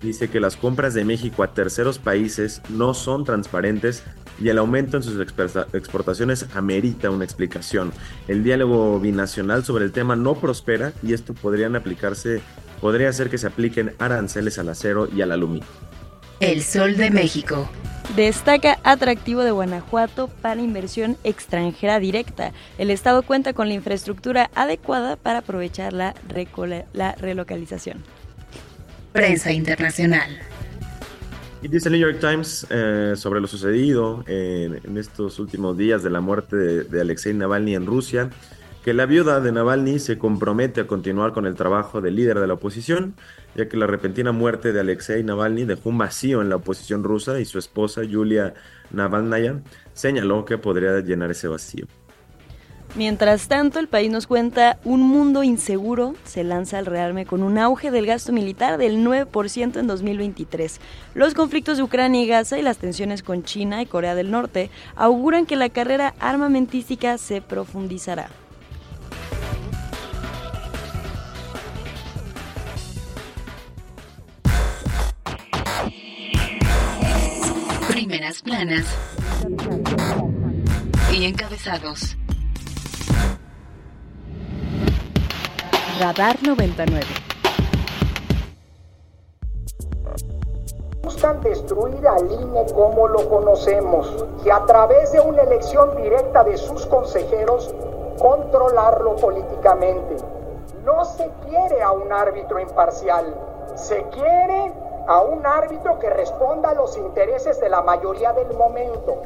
[0.01, 4.05] Dice que las compras de México a terceros países no son transparentes
[4.41, 7.93] y el aumento en sus exportaciones amerita una explicación.
[8.29, 12.41] El diálogo binacional sobre el tema no prospera y esto podrían aplicarse,
[12.81, 15.67] podría hacer que se apliquen aranceles al acero y al aluminio.
[16.39, 17.69] El Sol de México.
[18.15, 22.53] Destaca atractivo de Guanajuato para inversión extranjera directa.
[22.79, 26.15] El Estado cuenta con la infraestructura adecuada para aprovechar la,
[26.93, 28.05] la relocalización.
[29.13, 30.39] Prensa internacional.
[31.61, 36.05] Y dice el New York Times eh, sobre lo sucedido en, en, estos últimos días
[36.05, 38.31] de la muerte de, de, Alexei Navalny en Rusia,
[38.85, 42.47] que la viuda de Navalny se compromete a continuar con el trabajo del líder de
[42.47, 43.15] la oposición,
[43.57, 47.41] ya que la repentina muerte de Alexei Navalny dejó un vacío en la oposición rusa
[47.41, 48.55] y su esposa Yulia
[48.93, 49.61] Navalnaya
[49.95, 51.87] señaló que podría llenar ese vacío.
[52.95, 57.59] Mientras tanto, el país nos cuenta un mundo inseguro se lanza al rearme con un
[57.59, 60.81] auge del gasto militar del 9% en 2023.
[61.15, 64.71] Los conflictos de Ucrania y Gaza y las tensiones con China y Corea del Norte
[64.97, 68.31] auguran que la carrera armamentística se profundizará.
[77.89, 78.87] Primeras planas
[81.13, 82.17] y encabezados.
[85.99, 87.05] Radar 99.
[91.03, 96.57] Buscan destruir al INE como lo conocemos y a través de una elección directa de
[96.57, 97.75] sus consejeros
[98.17, 100.17] controlarlo políticamente.
[100.85, 103.35] No se quiere a un árbitro imparcial,
[103.75, 104.73] se quiere
[105.09, 109.21] a un árbitro que responda a los intereses de la mayoría del momento.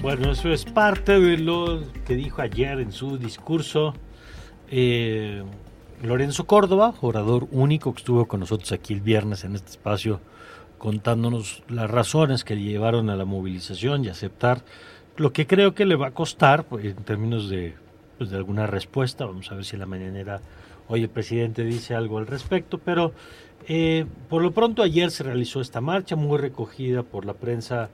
[0.00, 3.92] Bueno, eso es parte de lo que dijo ayer en su discurso
[4.70, 5.42] eh,
[6.02, 10.20] Lorenzo Córdoba, orador único que estuvo con nosotros aquí el viernes en este espacio
[10.78, 14.62] contándonos las razones que le llevaron a la movilización y aceptar
[15.16, 17.74] lo que creo que le va a costar pues, en términos de,
[18.18, 19.24] pues, de alguna respuesta.
[19.24, 20.40] Vamos a ver si la mañanera
[20.88, 23.12] hoy el presidente dice algo al respecto, pero
[23.68, 27.90] eh, por lo pronto ayer se realizó esta marcha muy recogida por la prensa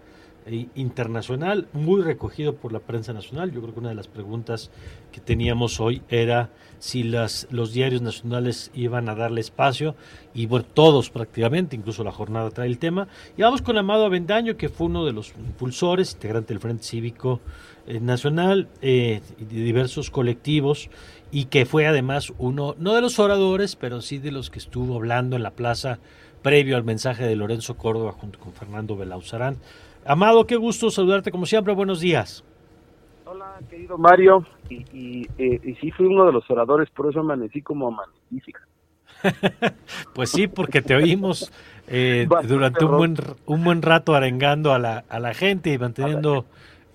[0.74, 3.52] internacional, muy recogido por la prensa nacional.
[3.52, 4.70] Yo creo que una de las preguntas
[5.12, 9.94] que teníamos hoy era si las, los diarios nacionales iban a darle espacio,
[10.34, 13.06] y bueno, todos prácticamente, incluso la jornada trae el tema.
[13.36, 17.40] Y vamos con Amado Avendaño, que fue uno de los impulsores, integrante del Frente Cívico
[17.86, 20.90] eh, Nacional, eh, de diversos colectivos,
[21.30, 24.96] y que fue además uno, no de los oradores, pero sí de los que estuvo
[24.96, 26.00] hablando en la plaza
[26.42, 29.58] previo al mensaje de Lorenzo Córdoba junto con Fernando Belauzarán.
[30.04, 32.44] Amado, qué gusto saludarte como siempre, buenos días.
[33.24, 37.20] Hola, querido Mario, y, y, eh, y sí fui uno de los oradores, por eso
[37.20, 38.52] amanecí como amanecí.
[40.14, 41.52] pues sí, porque te oímos
[41.86, 46.46] eh, durante un buen, un buen rato arengando a la, a la gente y manteniendo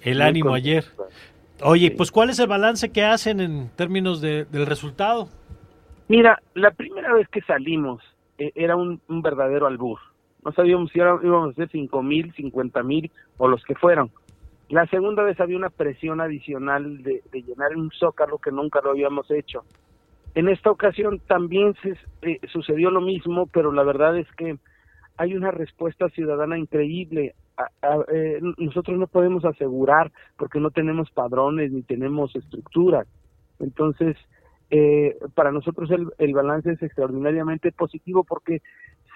[0.02, 0.86] el ánimo ayer.
[1.64, 5.30] Oye, pues ¿cuál es el balance que hacen en términos de, del resultado?
[6.08, 8.02] Mira, la primera vez que salimos
[8.38, 10.00] eh, era un, un, verdadero albur.
[10.44, 14.10] No sabíamos si íbamos a hacer cinco mil, cincuenta mil o los que fueran.
[14.70, 18.92] La segunda vez había una presión adicional de, de, llenar un zócalo que nunca lo
[18.92, 19.64] habíamos hecho.
[20.36, 24.58] En esta ocasión también se, eh, sucedió lo mismo, pero la verdad es que
[25.18, 27.34] hay una respuesta ciudadana increíble.
[28.14, 33.08] Eh, nosotros no podemos asegurar porque no tenemos padrones ni tenemos estructuras.
[33.60, 34.16] Entonces,
[34.70, 38.62] eh, para nosotros el, balance es extraordinariamente positivo porque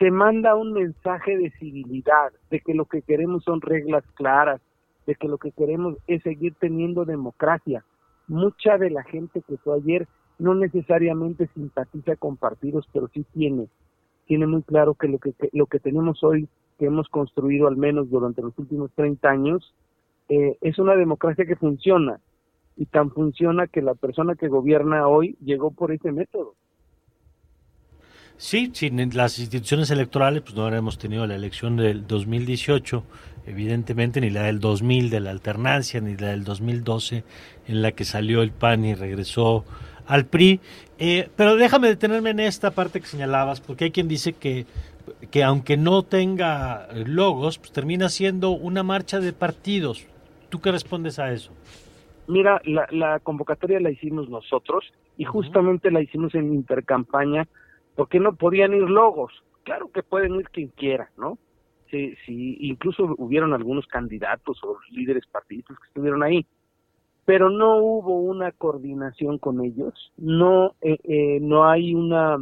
[0.02, 4.60] se manda un mensaje de civilidad, de que lo que queremos son reglas claras,
[5.06, 7.86] de que lo que queremos es seguir teniendo democracia.
[8.28, 10.08] Mucha de la gente que fue ayer
[10.40, 13.68] no necesariamente simpatiza con partidos, pero sí tiene,
[14.26, 16.50] tiene muy claro que lo que, lo que tenemos hoy,
[16.80, 19.72] que hemos construido al menos durante los últimos 30 años,
[20.30, 22.20] eh, es una democracia que funciona
[22.76, 26.56] y tan funciona que la persona que gobierna hoy llegó por ese método.
[28.42, 33.04] Sí, sin las instituciones electorales, pues no habremos tenido la elección del 2018,
[33.46, 37.24] evidentemente, ni la del 2000 de la alternancia, ni la del 2012
[37.68, 39.64] en la que salió el PAN y regresó
[40.08, 40.60] al PRI.
[40.98, 44.66] Eh, pero déjame detenerme en esta parte que señalabas, porque hay quien dice que,
[45.30, 50.08] que aunque no tenga logos, pues termina siendo una marcha de partidos.
[50.50, 51.52] ¿Tú qué respondes a eso?
[52.26, 55.94] Mira, la, la convocatoria la hicimos nosotros y justamente uh -huh.
[55.94, 57.48] la hicimos en intercampaña
[57.96, 59.34] porque no podían ir logos.
[59.64, 61.38] Claro que pueden ir quien quiera, ¿no?
[61.92, 66.46] Sí, sí, incluso hubieron algunos candidatos o líderes partidistas que estuvieron ahí,
[67.26, 72.38] pero no hubo una coordinación con ellos, no, eh, eh, no hay una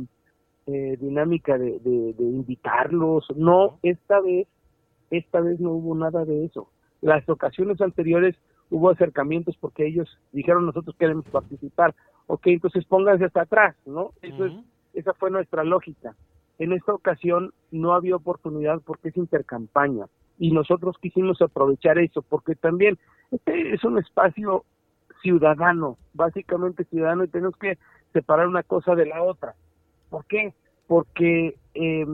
[0.68, 4.47] eh, dinámica de, de, invitarlos, no, esta vez,
[5.10, 6.70] esta vez no hubo nada de eso.
[7.02, 8.36] Las ocasiones anteriores
[8.70, 11.95] hubo acercamientos porque ellos dijeron nosotros queremos participar,
[12.28, 14.12] ok, entonces pónganse hasta atrás, ¿no?
[14.22, 14.54] Eso es
[14.94, 16.16] esa fue nuestra lógica.
[16.58, 22.56] En esta ocasión no había oportunidad porque es intercampaña y nosotros quisimos aprovechar eso porque
[22.56, 22.98] también
[23.32, 24.66] este es un espacio
[25.22, 27.78] ciudadano, básicamente ciudadano y tenemos que
[28.14, 29.56] separar una cosa de la otra.
[30.10, 30.54] ¿Por qué?
[30.88, 32.06] Porque eh,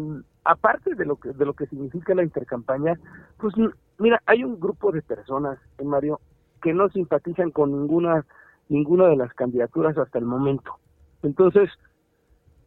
[0.43, 2.99] aparte de lo que de lo que significa la intercampaña,
[3.38, 3.53] pues
[3.99, 6.19] mira, hay un grupo de personas, eh, Mario,
[6.61, 8.26] que no simpatizan con ninguna
[8.69, 10.76] ninguna de las candidaturas hasta el momento.
[11.21, 11.69] Entonces,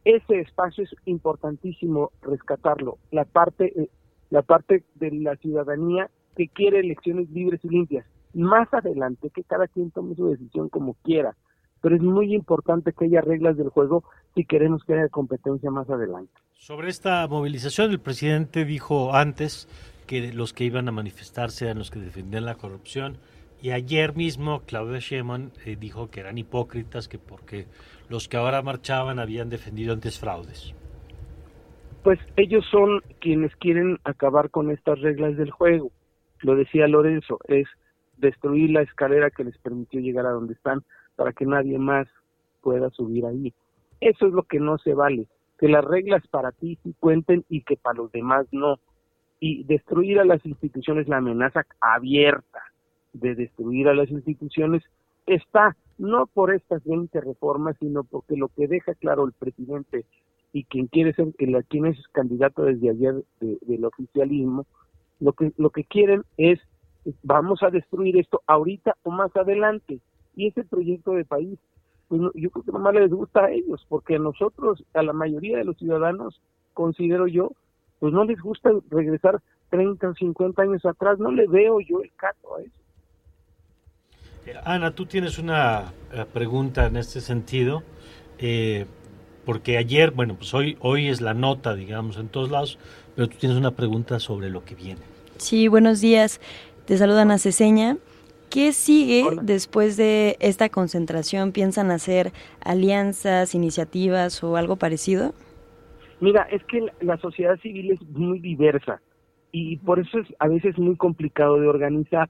[0.05, 3.89] ese espacio es importantísimo rescatarlo, la parte, eh,
[4.29, 8.05] la parte de la ciudadanía que quiere elecciones libres y limpias.
[8.33, 11.35] Más adelante, que cada quien tome su decisión como quiera,
[11.81, 14.03] pero es muy importante que haya reglas del juego
[14.35, 16.31] si queremos que haya competencia más adelante.
[16.53, 19.67] Sobre esta movilización, el presidente dijo antes
[20.05, 23.17] que los que iban a manifestarse eran los que defendían la corrupción
[23.61, 27.65] y ayer mismo Claudia Sheinbaum eh, dijo que eran hipócritas, que porque
[28.09, 30.73] los que ahora marchaban habían defendido antes fraudes.
[32.03, 35.91] Pues ellos son quienes quieren acabar con estas reglas del juego.
[36.41, 37.67] Lo decía Lorenzo, es
[38.17, 40.83] destruir la escalera que les permitió llegar a donde están
[41.17, 42.07] para que nadie más
[42.61, 43.53] pueda subir ahí.
[43.99, 47.63] Eso es lo que no se vale, que las reglas para ti sí cuenten y
[47.63, 48.79] que para los demás no.
[49.41, 52.61] Y destruir a las instituciones, la amenaza abierta
[53.13, 54.83] de destruir a las instituciones
[55.25, 60.05] está no por estas 20 reformas, sino porque lo que deja claro el presidente
[60.53, 61.27] y quien quiere ser,
[61.67, 64.65] quien es candidato desde ayer de, del oficialismo,
[65.19, 66.59] lo que, lo que quieren es,
[67.23, 69.99] vamos a destruir esto ahorita o más adelante.
[70.35, 71.59] Y ese proyecto de país,
[72.07, 75.57] pues yo creo que nomás les gusta a ellos, porque a nosotros, a la mayoría
[75.57, 76.41] de los ciudadanos,
[76.73, 77.51] considero yo,
[77.99, 82.11] pues no les gusta regresar 30 o 50 años atrás, no le veo yo el
[82.15, 82.78] caso a eso.
[84.63, 87.83] Ana, tú tienes una uh, pregunta en este sentido,
[88.37, 88.85] eh,
[89.45, 92.77] porque ayer, bueno, pues hoy, hoy es la nota, digamos, en todos lados,
[93.15, 95.01] pero tú tienes una pregunta sobre lo que viene.
[95.37, 96.39] Sí, buenos días.
[96.85, 97.97] Te saludan a Ceseña.
[98.49, 99.41] ¿Qué sigue Hola.
[99.43, 101.51] después de esta concentración?
[101.51, 102.31] ¿Piensan hacer
[102.61, 105.33] alianzas, iniciativas o algo parecido?
[106.19, 109.01] Mira, es que la sociedad civil es muy diversa
[109.51, 112.29] y por eso es a veces muy complicado de organizar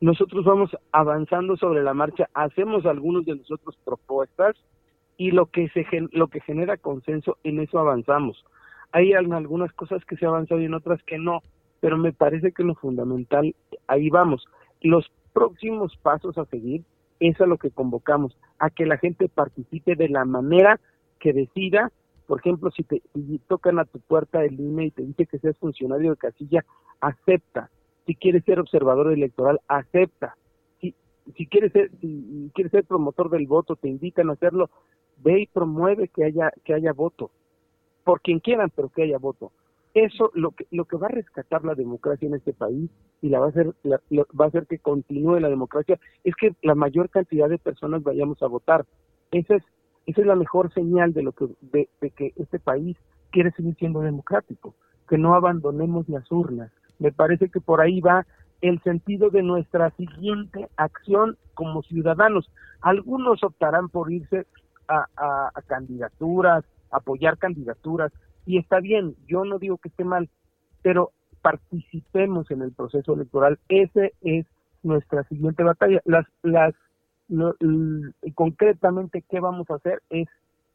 [0.00, 4.56] nosotros vamos avanzando sobre la marcha, hacemos algunos de nosotros propuestas
[5.16, 8.44] y lo que se lo que genera consenso en eso avanzamos.
[8.92, 11.40] Hay algunas cosas que se han avanzado y en otras que no,
[11.80, 13.54] pero me parece que lo fundamental
[13.88, 14.46] ahí vamos.
[14.80, 16.84] Los próximos pasos a seguir
[17.20, 20.80] es a lo que convocamos, a que la gente participe de la manera
[21.18, 21.90] que decida
[22.28, 25.38] Por ejemplo, si te si tocan a tu puerta el INE y te dice que
[25.38, 26.64] seas funcionario de casilla,
[27.00, 27.70] acepta.
[28.08, 30.34] Si quieres ser observador electoral, acepta.
[30.80, 30.94] Si,
[31.36, 34.70] si quieres ser, si quieres ser promotor del voto, te invitan a hacerlo,
[35.18, 37.30] ve y promueve que haya, que haya voto.
[38.04, 39.52] Por quien quieran, pero que haya voto.
[39.92, 42.90] Eso lo que, lo que va a rescatar la democracia en este país
[43.20, 46.34] y la va a hacer la- lo- va a hacer que continúe la democracia es
[46.36, 48.86] que la mayor cantidad de personas vayamos a votar.
[49.32, 49.62] Esa es
[50.06, 52.96] esa es la mejor señal de lo que de, de que este país
[53.30, 54.74] quiere seguir siendo democrático,
[55.06, 56.72] que no abandonemos las urnas.
[56.98, 58.26] Me parece que por ahí va
[58.60, 62.50] el sentido de nuestra siguiente acción como ciudadanos.
[62.80, 64.46] Algunos optarán por irse
[64.88, 68.12] a, candidaturas, apoyar candidaturas,
[68.46, 70.30] y está bien, yo no digo que esté mal,
[70.82, 73.58] pero participemos en el proceso electoral.
[73.68, 74.46] Ese es
[74.82, 76.00] nuestra siguiente batalla.
[76.04, 76.74] Las, las,
[77.28, 77.54] lo-
[78.34, 80.02] concretamente, ¿qué vamos a hacer?
[80.08, 80.28] Es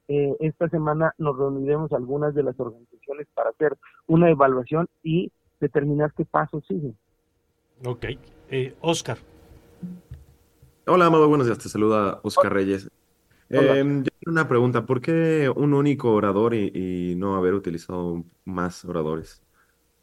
[0.09, 5.31] eh, esta semana nos reuniremos algunas de las organizaciones para hacer una evaluación y
[5.63, 6.95] determinar qué pasos siguen.
[7.83, 8.05] Ok.
[8.49, 9.17] Eh, Oscar.
[10.85, 11.57] Hola, Amado, buenos días.
[11.57, 12.89] Te saluda Oscar Reyes.
[13.49, 14.85] Eh, yo tengo una pregunta.
[14.85, 19.41] ¿Por qué un único orador y, y no haber utilizado más oradores?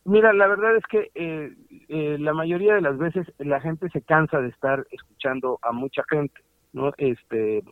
[0.04, 1.54] Mira, la verdad es que eh,
[1.88, 6.02] eh, la mayoría de las veces la gente se cansa de estar escuchando a mucha
[6.08, 6.40] gente,
[6.72, 6.92] ¿no?
[6.96, 7.62] Este,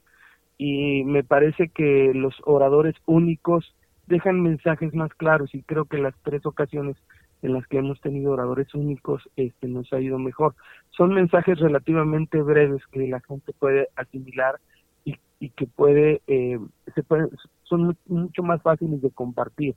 [0.59, 3.75] y me parece que los oradores únicos
[4.07, 6.97] dejan mensajes más claros y creo que las tres ocasiones
[7.43, 10.55] en las que hemos tenido oradores únicos este nos ha ido mejor.
[10.91, 14.57] Son mensajes relativamente breves que la gente puede asimilar
[15.05, 16.59] y, y que puede, eh,
[16.95, 17.29] se puede,
[17.63, 19.75] son mu- mucho más fáciles de compartir.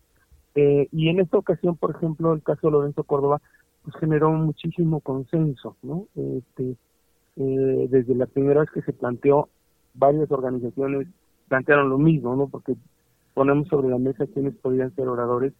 [0.55, 3.41] Eh, y en esta ocasión, por ejemplo, el caso de Lorenzo Córdoba,
[3.83, 6.07] pues generó muchísimo consenso, ¿no?
[6.15, 6.75] Este,
[7.37, 9.49] eh, desde la primera vez que se planteó,
[9.93, 11.07] varias organizaciones
[11.47, 12.47] plantearon lo mismo, ¿no?
[12.47, 12.75] Porque
[13.33, 15.53] ponemos sobre la mesa quienes podrían ser oradores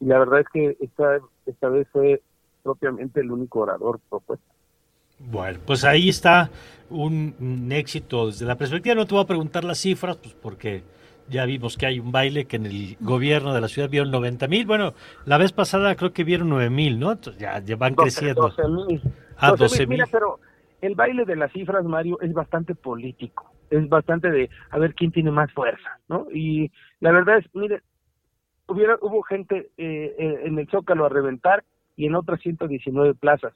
[0.00, 2.22] y la verdad es que esta, esta vez fue
[2.62, 4.44] propiamente el único orador propuesto.
[5.18, 6.50] Bueno, pues ahí está
[6.90, 8.94] un, un éxito desde la perspectiva.
[8.94, 10.82] No te voy a preguntar las cifras, pues porque
[11.28, 14.48] ya vimos que hay un baile que en el gobierno de la ciudad vieron 90
[14.48, 14.66] mil.
[14.66, 17.12] Bueno, la vez pasada creo que vieron 9 mil, ¿no?
[17.12, 18.42] Entonces ya, ya van creciendo.
[18.42, 19.02] 12 mil.
[19.36, 19.58] Ah, 12,000.
[19.58, 19.88] 12 mil.
[19.88, 20.40] Mira, pero
[20.80, 23.50] el baile de las cifras, Mario, es bastante político.
[23.70, 26.26] Es bastante de a ver quién tiene más fuerza, ¿no?
[26.32, 26.70] Y
[27.00, 27.82] la verdad es, mire,
[28.68, 31.64] hubiera, hubo gente eh, eh, en el Zócalo a reventar
[31.96, 33.52] y en otras 119 plazas.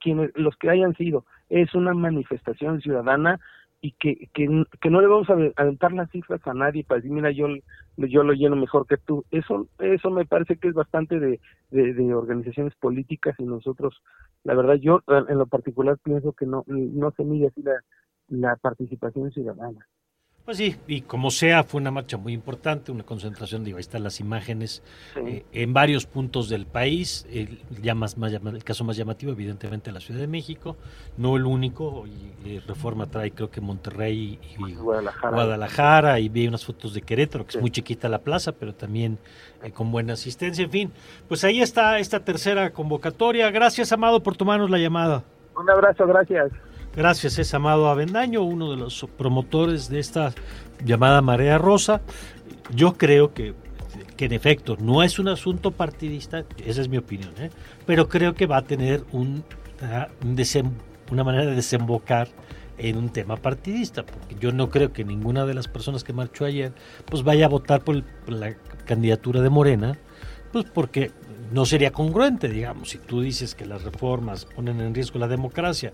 [0.00, 3.40] Quienes, los que hayan sido, es una manifestación ciudadana
[3.80, 7.32] y que, que, no le vamos a aventar las cifras a nadie para decir, mira,
[7.32, 7.48] yo,
[7.96, 9.24] yo lo lleno mejor que tú.
[9.32, 11.40] Eso eso me parece que es bastante de,
[11.70, 14.00] de, organizaciones políticas y nosotros,
[14.44, 17.64] la verdad, yo en lo particular pienso que no, no se mide así
[18.28, 19.84] la participación ciudadana.
[20.44, 24.02] Pues sí, y como sea, fue una marcha muy importante, una concentración, digo, ahí están
[24.02, 24.82] las imágenes
[25.14, 29.92] eh, en varios puntos del país, el, ya más, más el caso más llamativo, evidentemente,
[29.92, 30.76] la Ciudad de México,
[31.16, 35.32] no el único, y, eh, Reforma trae creo que Monterrey y Guadalajara.
[35.32, 39.18] Guadalajara, y vi unas fotos de Querétaro, que es muy chiquita la plaza, pero también
[39.62, 40.92] eh, con buena asistencia, en fin,
[41.28, 45.22] pues ahí está esta tercera convocatoria, gracias Amado por tomarnos la llamada.
[45.56, 46.50] Un abrazo, gracias.
[46.94, 50.32] Gracias, es Amado Avendaño, uno de los promotores de esta
[50.84, 52.02] llamada Marea Rosa.
[52.74, 53.54] Yo creo que,
[54.18, 57.50] en efecto no es un asunto partidista, esa es mi opinión, ¿eh?
[57.86, 59.42] pero creo que va a tener un,
[59.82, 60.70] ah, un desem-
[61.10, 62.28] una manera de desembocar
[62.78, 66.44] en un tema partidista, porque yo no creo que ninguna de las personas que marchó
[66.44, 66.72] ayer
[67.06, 68.54] pues vaya a votar por, el- por la
[68.86, 69.98] candidatura de Morena,
[70.52, 71.10] pues porque
[71.50, 75.92] no sería congruente, digamos, si tú dices que las reformas ponen en riesgo la democracia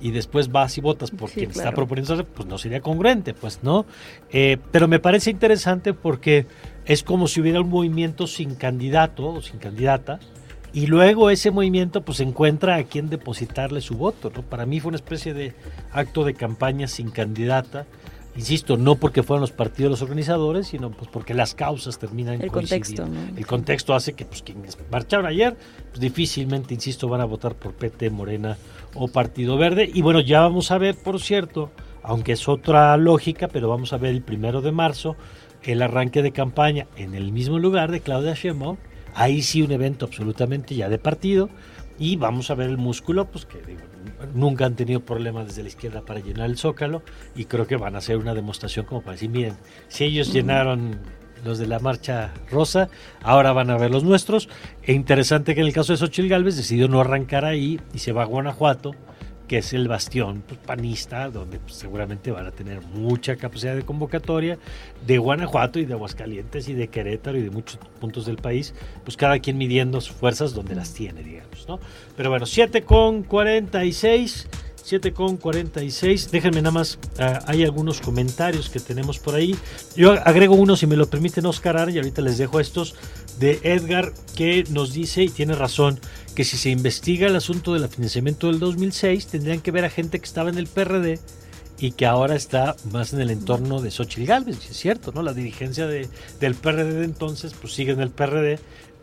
[0.00, 3.60] y después vas y votas por Sí, quien está proponiendo, pues no sería congruente, pues
[3.62, 3.86] no.
[4.30, 6.46] Eh, pero me parece interesante porque
[6.84, 10.18] es como si hubiera un movimiento sin candidato o sin candidata
[10.72, 14.42] y luego ese movimiento pues encuentra a quien depositarle su voto, ¿no?
[14.42, 15.54] Para mí fue una especie de
[15.92, 17.86] acto de campaña sin candidata.
[18.38, 22.50] Insisto, no porque fueran los partidos los organizadores, sino pues porque las causas terminan El
[22.50, 23.02] coincidiendo.
[23.04, 23.38] contexto, ¿no?
[23.38, 25.56] El contexto hace que pues quienes marcharon ayer,
[25.90, 28.56] pues difícilmente, insisto, van a votar por PT, Morena
[28.94, 29.90] o Partido Verde.
[29.92, 31.70] Y bueno, ya vamos a ver, por cierto,
[32.02, 35.16] aunque es otra lógica, pero vamos a ver el primero de marzo
[35.62, 38.76] el arranque de campaña en el mismo lugar de Claudia Sheinbaum.
[39.14, 41.50] Ahí sí un evento absolutamente ya de partido
[41.98, 43.80] y vamos a ver el músculo, pues que digo,
[44.34, 47.02] nunca han tenido problemas desde la izquierda para llenar el zócalo
[47.34, 49.56] y creo que van a hacer una demostración como para decir, miren,
[49.88, 50.98] si ellos llenaron
[51.44, 52.88] los de la marcha rosa,
[53.22, 54.48] ahora van a ver los nuestros.
[54.82, 58.12] E interesante que en el caso de Xochitl Galvez decidió no arrancar ahí y se
[58.12, 58.94] va a Guanajuato
[59.48, 64.58] que es el bastión panista, donde pues, seguramente van a tener mucha capacidad de convocatoria,
[65.06, 68.74] de Guanajuato y de Aguascalientes y de Querétaro y de muchos puntos del país,
[69.04, 71.80] pues cada quien midiendo sus fuerzas donde las tiene, digamos, ¿no?
[72.16, 74.48] Pero bueno, 7 con 46.
[74.88, 76.30] 7 con 46.
[76.30, 79.54] Déjenme nada más, ah, hay algunos comentarios que tenemos por ahí.
[79.96, 82.94] Yo agrego uno, si me lo permiten, Oscar y ahorita les dejo estos,
[83.38, 86.00] de Edgar, que nos dice, y tiene razón,
[86.38, 90.20] que si se investiga el asunto del financiamiento del 2006, tendrían que ver a gente
[90.20, 91.18] que estaba en el PRD
[91.80, 95.22] y que ahora está más en el entorno de Xochitl Gálvez, es cierto, ¿no?
[95.22, 96.08] La dirigencia de,
[96.38, 98.60] del PRD de entonces, pues sigue en el PRD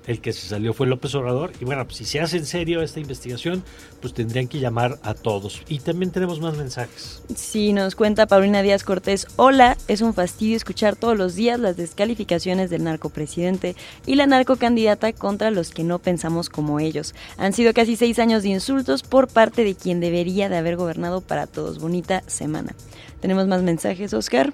[0.08, 1.51] el que se salió fue López Obrador.
[1.60, 3.64] Y bueno, pues si se hace en serio esta investigación,
[4.01, 5.62] pues tendrían que llamar a todos.
[5.68, 7.22] Y también tenemos más mensajes.
[7.36, 9.28] Sí, nos cuenta Paulina Díaz Cortés.
[9.36, 13.76] Hola, es un fastidio escuchar todos los días las descalificaciones del narcopresidente
[14.06, 17.16] y la narcocandidata contra los que no pensamos como ellos.
[17.38, 21.22] Han sido casi seis años de insultos por parte de quien debería de haber gobernado
[21.22, 21.80] para todos.
[21.80, 22.76] Bonita semana.
[23.22, 24.53] Tenemos más mensajes, Oscar.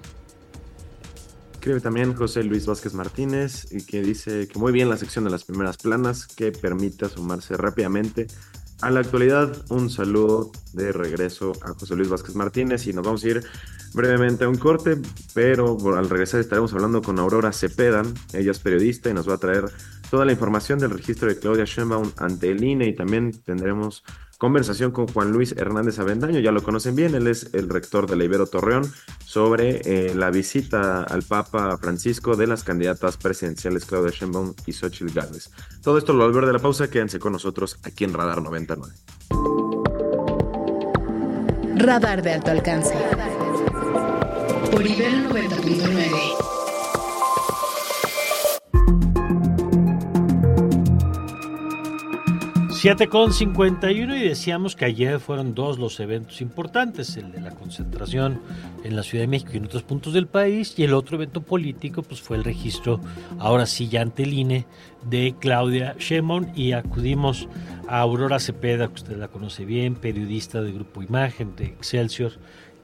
[1.61, 5.43] Escribe también José Luis Vázquez Martínez que dice que muy bien la sección de las
[5.43, 8.25] primeras planas que permite sumarse rápidamente
[8.81, 9.55] a la actualidad.
[9.69, 13.43] Un saludo de regreso a José Luis Vázquez Martínez y nos vamos a ir
[13.93, 14.97] brevemente a un corte,
[15.35, 18.01] pero al regresar estaremos hablando con Aurora Cepeda.
[18.33, 19.65] Ella es periodista y nos va a traer
[20.09, 24.03] toda la información del registro de Claudia Sheinbaum ante el INE y también tendremos
[24.41, 28.15] conversación con Juan Luis Hernández Avendaño, ya lo conocen bien, él es el rector de
[28.15, 28.91] la Ibero Torreón,
[29.23, 35.13] sobre eh, la visita al Papa Francisco de las candidatas presidenciales Claudia Sheinbaum y Xochitl
[35.13, 35.51] Gálvez.
[35.83, 38.91] Todo esto lo volver de la pausa, quédense con nosotros aquí en Radar 99.
[41.75, 42.95] Radar de alto alcance.
[44.71, 46.50] Por Ibero 90.9.
[52.81, 57.51] 7 con 51 y decíamos que ayer fueron dos los eventos importantes, el de la
[57.51, 58.41] concentración
[58.83, 61.43] en la Ciudad de México y en otros puntos del país y el otro evento
[61.43, 62.99] político pues fue el registro,
[63.37, 64.65] ahora sí ya ante el INE,
[65.07, 67.47] de Claudia Sheinbaum y acudimos
[67.87, 72.31] a Aurora Cepeda, que usted la conoce bien, periodista de Grupo Imagen, de Excelsior,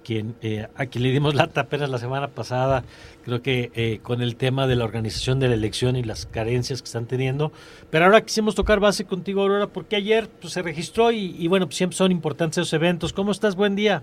[0.07, 2.83] quien, eh, a quien le dimos la apenas la semana pasada,
[3.25, 6.81] creo que eh, con el tema de la organización de la elección y las carencias
[6.81, 7.51] que están teniendo.
[7.91, 11.75] Pero ahora quisimos tocar base contigo, Aurora, porque ayer pues, se registró y, bueno, pues,
[11.75, 13.11] siempre son importantes esos eventos.
[13.11, 13.57] ¿Cómo estás?
[13.57, 14.01] Buen día.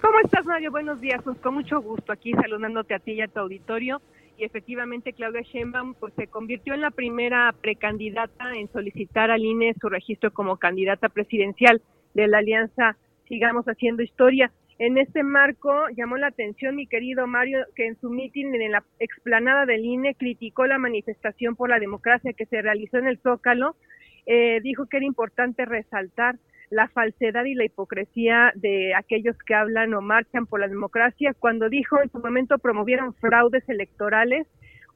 [0.00, 0.72] ¿Cómo estás, Mario?
[0.72, 1.20] Buenos días.
[1.22, 4.02] Pues con mucho gusto aquí saludándote a ti y a tu auditorio.
[4.36, 9.74] Y efectivamente, Claudia Sheinbaum pues, se convirtió en la primera precandidata en solicitar al INE
[9.80, 11.80] su registro como candidata presidencial
[12.14, 12.96] de la alianza
[13.28, 14.50] Sigamos Haciendo Historia.
[14.80, 18.82] En este marco llamó la atención mi querido Mario que en su mitin en la
[18.98, 23.76] explanada del INE criticó la manifestación por la democracia que se realizó en el Zócalo.
[24.24, 26.36] Eh, dijo que era importante resaltar
[26.70, 31.68] la falsedad y la hipocresía de aquellos que hablan o marchan por la democracia, cuando
[31.68, 34.46] dijo en su momento promovieron fraudes electorales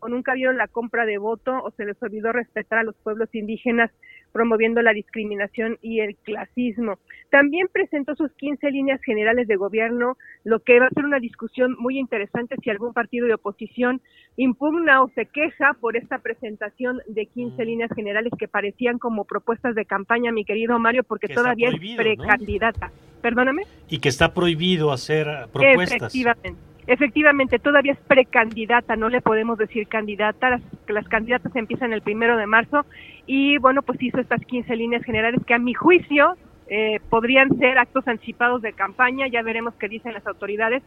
[0.01, 3.28] o nunca vieron la compra de voto o se les olvidó respetar a los pueblos
[3.35, 3.91] indígenas
[4.35, 6.99] promoviendo la discriminación y el clasismo.
[7.30, 11.76] También presentó sus 15 líneas generales de gobierno, lo que va a ser una discusión
[11.78, 14.03] muy interesante si algún partido de oposición
[14.37, 17.66] impugna o se queja por esta presentación de 15 mm.
[17.66, 22.91] líneas generales que parecían como propuestas de campaña, mi querido Mario, porque todavía es precandidata.
[23.22, 23.62] Perdóname.
[23.89, 26.12] Y que está prohibido hacer propuestas.
[26.12, 26.73] Efectivamente.
[26.87, 32.37] Efectivamente, todavía es precandidata, no le podemos decir candidata, las, las candidatas empiezan el primero
[32.37, 32.85] de marzo
[33.26, 37.78] y bueno, pues hizo estas 15 líneas generales que a mi juicio eh, podrían ser
[37.78, 40.82] actos anticipados de campaña, ya veremos qué dicen las autoridades.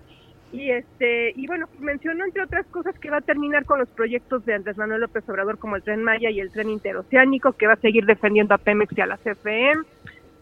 [0.54, 4.46] Y este y bueno, mencionó entre otras cosas que va a terminar con los proyectos
[4.46, 7.74] de Andrés Manuel López Obrador como el Tren Maya y el Tren Interoceánico, que va
[7.74, 9.74] a seguir defendiendo a Pemex y a la CFE,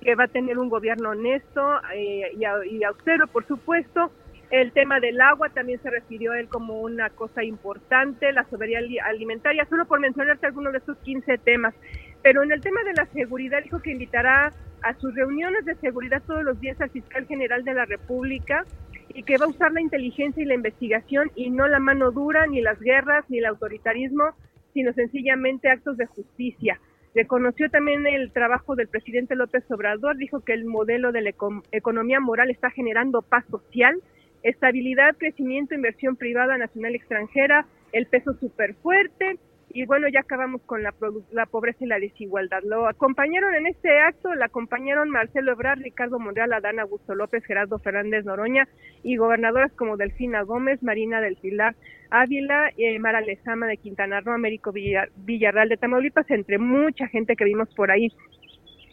[0.02, 4.12] que va a tener un gobierno honesto eh, y, y austero, por supuesto,
[4.62, 9.04] el tema del agua también se refirió a él como una cosa importante, la soberanía
[9.06, 11.74] alimentaria, solo por mencionarte algunos de esos 15 temas.
[12.22, 16.24] Pero en el tema de la seguridad dijo que invitará a sus reuniones de seguridad
[16.26, 18.66] todos los días al fiscal general de la República
[19.10, 22.48] y que va a usar la inteligencia y la investigación y no la mano dura,
[22.48, 24.36] ni las guerras, ni el autoritarismo,
[24.74, 26.80] sino sencillamente actos de justicia.
[27.14, 31.34] Reconoció también el trabajo del presidente López Obrador, dijo que el modelo de la
[31.72, 34.02] economía moral está generando paz social
[34.46, 39.38] estabilidad, crecimiento, inversión privada, nacional, extranjera, el peso súper fuerte
[39.70, 40.94] y bueno, ya acabamos con la,
[41.32, 42.62] la pobreza y la desigualdad.
[42.64, 47.78] Lo acompañaron en este acto, la acompañaron Marcelo Ebrard, Ricardo Monreal, Adán Augusto López, Gerardo
[47.80, 48.70] Fernández Noroña
[49.04, 51.76] y gobernadoras como Delfina Gómez, Marina del Pilar
[52.10, 57.44] Ávila, eh, Mara Lezama de Quintana Roo, Américo Villarreal de Tamaulipas, entre mucha gente que
[57.44, 58.14] vimos por ahí.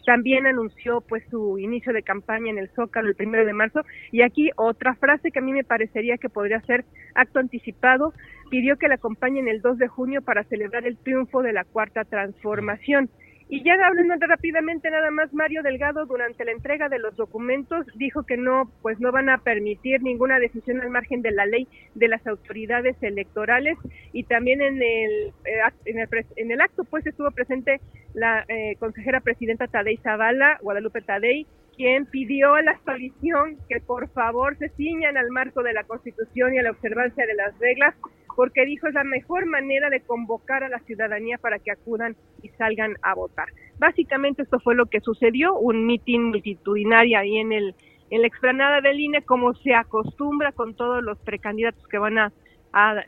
[0.05, 3.81] También anunció pues su inicio de campaña en el Zócalo el primero de marzo
[4.11, 6.85] y aquí otra frase que a mí me parecería que podría ser
[7.15, 8.13] acto anticipado
[8.49, 12.03] pidió que la acompañen el 2 de junio para celebrar el triunfo de la cuarta
[12.03, 13.09] transformación.
[13.53, 18.23] Y ya hablando rápidamente nada más, Mario Delgado durante la entrega de los documentos dijo
[18.23, 22.07] que no, pues no van a permitir ninguna decisión al margen de la ley de
[22.07, 23.77] las autoridades electorales.
[24.11, 27.79] Y también en el, eh, en el, acto pues estuvo presente
[28.15, 31.45] la eh, consejera presidenta Tadei Zavala, Guadalupe Tadei,
[31.75, 36.53] quien pidió a la coalición que por favor se ciñan al marco de la Constitución
[36.53, 37.95] y a la observancia de las reglas,
[38.35, 42.49] porque dijo es la mejor manera de convocar a la ciudadanía para que acudan y
[42.49, 43.49] salgan a votar.
[43.79, 47.75] Básicamente esto fue lo que sucedió, un mitin multitudinario ahí en el
[48.13, 52.31] en la explanada del INE, como se acostumbra con todos los precandidatos que van a,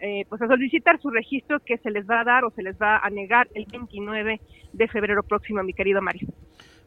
[0.01, 2.75] eh, pues a solicitar su registro que se les va a dar o se les
[2.81, 4.41] va a negar el 29
[4.73, 6.27] de febrero próximo, mi querido Mario.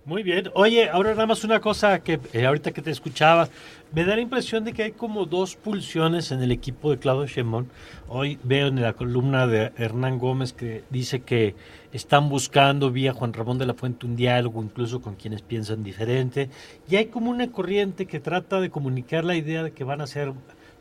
[0.08, 0.48] Muy bien.
[0.54, 3.50] Oye, ahora nada más una cosa que eh, ahorita que te escuchaba,
[3.92, 7.26] me da la impresión de que hay como dos pulsiones en el equipo de Claudio
[7.26, 7.66] Sheinbaum.
[8.08, 11.56] Hoy veo en la columna de Hernán Gómez que dice que
[11.92, 16.48] están buscando vía Juan Ramón de la Fuente un diálogo incluso con quienes piensan diferente.
[16.88, 20.06] Y hay como una corriente que trata de comunicar la idea de que van a
[20.06, 20.32] ser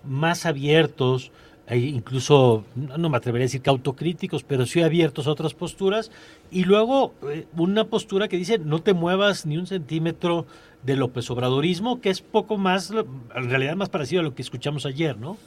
[0.05, 1.33] más abiertos,
[1.75, 6.11] incluso, no me atrevería a decir que autocríticos, pero sí abiertos a otras posturas,
[6.49, 10.45] y luego eh, una postura que dice no te muevas ni un centímetro
[10.83, 14.85] de López Obradorismo, que es poco más, en realidad más parecido a lo que escuchamos
[14.85, 15.37] ayer, ¿no?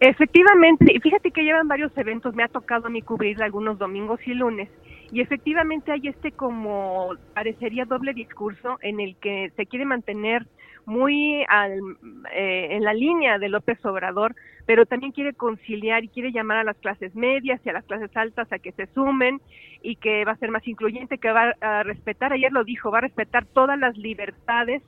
[0.00, 4.18] Efectivamente, y fíjate que llevan varios eventos, me ha tocado a mí cubrir algunos domingos
[4.26, 4.68] y lunes,
[5.12, 10.46] y efectivamente hay este como parecería doble discurso en el que se quiere mantener
[10.90, 14.34] muy eh, en la línea de López Obrador,
[14.66, 18.14] pero también quiere conciliar y quiere llamar a las clases medias y a las clases
[18.16, 19.40] altas a que se sumen
[19.82, 22.98] y que va a ser más incluyente, que va a respetar, ayer lo dijo, va
[22.98, 24.82] a respetar todas las libertades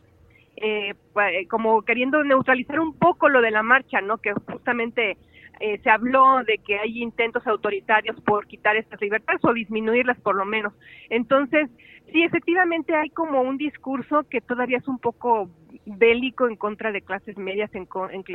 [0.57, 4.19] eh, eh, como queriendo neutralizar un poco lo de la marcha, ¿no?
[4.19, 5.17] Que justamente
[5.61, 10.35] eh, se habló de que hay intentos autoritarios por quitar estas libertades o disminuirlas por
[10.35, 10.75] lo menos.
[11.09, 11.71] Entonces,
[12.13, 15.49] sí, efectivamente hay como un discurso que todavía es un poco
[15.85, 17.89] bélico en contra de clases medias, en,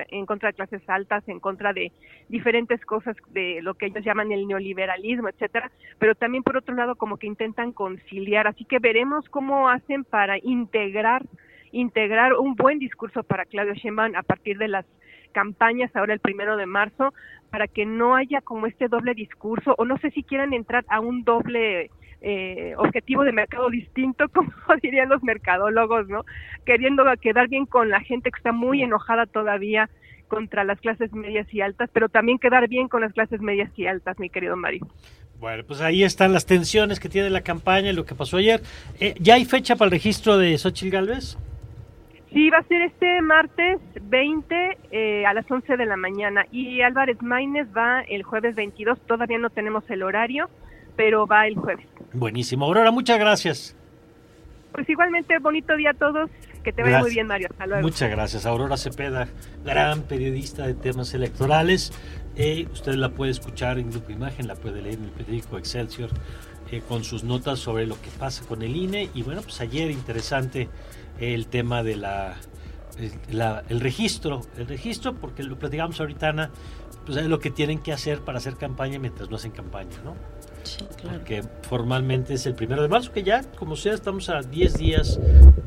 [0.10, 1.92] en, contra de clases altas, en contra de
[2.30, 6.96] diferentes cosas de lo que ellos llaman el neoliberalismo, etcétera, pero también por otro lado
[6.96, 11.24] como que intentan conciliar, así que veremos cómo hacen para integrar
[11.74, 14.86] integrar un buen discurso para Claudio Sheinbaum a partir de las
[15.34, 17.14] campañas ahora el primero de marzo
[17.52, 21.00] para que no haya como este doble discurso o no sé si quieran entrar a
[21.00, 21.92] un doble
[22.22, 24.48] eh, objetivo de mercado distinto, como
[24.82, 26.26] dirían los mercadólogos, ¿no?
[26.66, 29.90] Queriendo quedar bien con la gente que está muy enojada todavía
[30.28, 33.88] contra las clases medias y altas, pero también quedar bien con las clases medias y
[33.88, 34.86] altas, mi querido Mario.
[35.40, 38.62] Bueno, pues ahí están las tensiones que tiene la campaña y lo que pasó ayer.
[39.00, 41.38] Eh, ¿Ya hay fecha para el registro de Xochitl Galvez?
[42.34, 46.82] Sí, va a ser este martes 20 eh, a las 11 de la mañana y
[46.82, 50.50] Álvarez Maínez va el jueves 22, todavía no tenemos el horario,
[50.98, 51.88] pero va el jueves.
[52.12, 53.76] Buenísimo, Aurora, muchas gracias.
[54.74, 56.30] Pues igualmente, bonito día a todos,
[56.64, 57.84] que te vaya muy bien Mario, hasta luego.
[57.84, 59.30] Muchas gracias, Aurora Cepeda,
[59.64, 61.94] gran periodista de temas electorales,
[62.36, 66.10] eh, usted la puede escuchar en Grupo Imagen, la puede leer en el periódico Excelsior
[66.70, 69.90] eh, con sus notas sobre lo que pasa con el INE y bueno, pues ayer
[69.90, 70.70] interesante
[71.20, 72.36] el tema de la,
[73.70, 76.52] el registro, el registro, porque lo platicamos ahorita, Ana,
[77.06, 80.16] pues es lo que tienen que hacer para hacer campaña mientras no hacen campaña, ¿no?
[80.68, 81.20] Sí, claro.
[81.20, 85.20] Porque formalmente es el primero de marzo, que ya, como sea, estamos a 10 días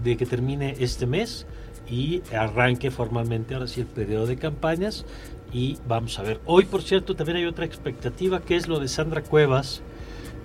[0.02, 1.46] de que termine este mes
[1.88, 5.04] y arranque formalmente ahora sí el periodo de campañas
[5.52, 6.40] y vamos a ver.
[6.46, 9.82] Hoy, por cierto, también hay otra expectativa que es lo de Sandra Cuevas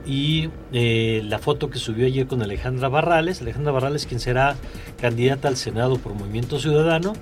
[0.05, 4.55] y eh, la foto que subió ayer con Alejandra Barrales, Alejandra Barrales quien será
[5.01, 7.13] candidata al Senado por Movimiento Ciudadano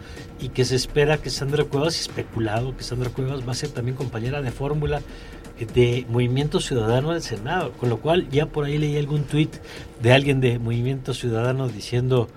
[0.41, 3.95] y que se espera que Sandra Cuevas, especulado que Sandra Cuevas va a ser también
[3.95, 5.01] compañera de fórmula
[5.59, 9.55] de Movimiento Ciudadano al Senado, con lo cual ya por ahí leí algún tuit
[10.01, 12.27] de alguien de Movimiento Ciudadano diciendo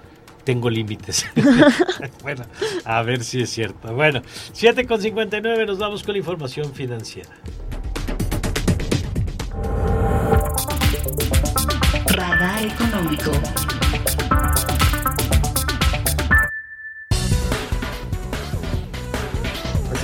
[0.44, 1.26] tengo límites.
[2.22, 2.44] bueno,
[2.84, 3.94] a ver si es cierto.
[3.94, 7.30] Bueno, 7 con 59 nos vamos con la información financiera.
[12.66, 13.75] económico.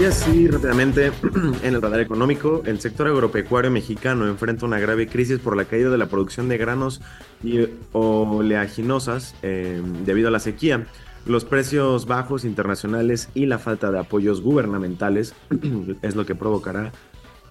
[0.02, 1.12] Así así, rápidamente,
[1.62, 5.90] en el radar económico, el sector agropecuario mexicano enfrenta una grave crisis por la caída
[5.90, 7.00] de la producción de granos
[7.44, 10.88] y oleaginosas eh, debido a la sequía.
[11.24, 15.36] Los precios bajos internacionales y la falta de apoyos gubernamentales
[16.02, 16.90] es lo que provocará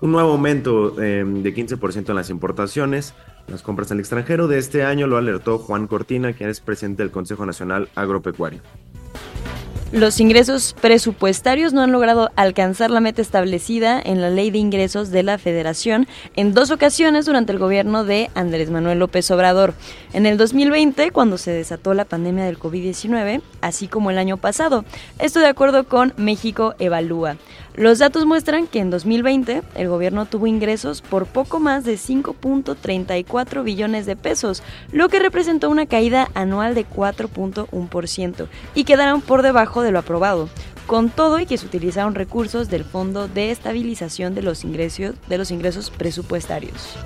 [0.01, 3.13] un nuevo aumento eh, de 15% en las importaciones,
[3.47, 7.11] las compras al extranjero de este año, lo alertó Juan Cortina, quien es presidente del
[7.11, 8.61] Consejo Nacional Agropecuario.
[9.91, 15.11] Los ingresos presupuestarios no han logrado alcanzar la meta establecida en la Ley de Ingresos
[15.11, 19.73] de la Federación en dos ocasiones durante el gobierno de Andrés Manuel López Obrador.
[20.13, 24.85] En el 2020, cuando se desató la pandemia del COVID-19, así como el año pasado.
[25.19, 27.35] Esto de acuerdo con México Evalúa.
[27.75, 33.63] Los datos muestran que en 2020 el gobierno tuvo ingresos por poco más de 5.34
[33.63, 34.61] billones de pesos,
[34.91, 40.49] lo que representó una caída anual de 4.1% y quedaron por debajo de lo aprobado.
[40.85, 45.37] Con todo y que se utilizaron recursos del Fondo de Estabilización de los Ingresos, de
[45.37, 46.97] los ingresos Presupuestarios.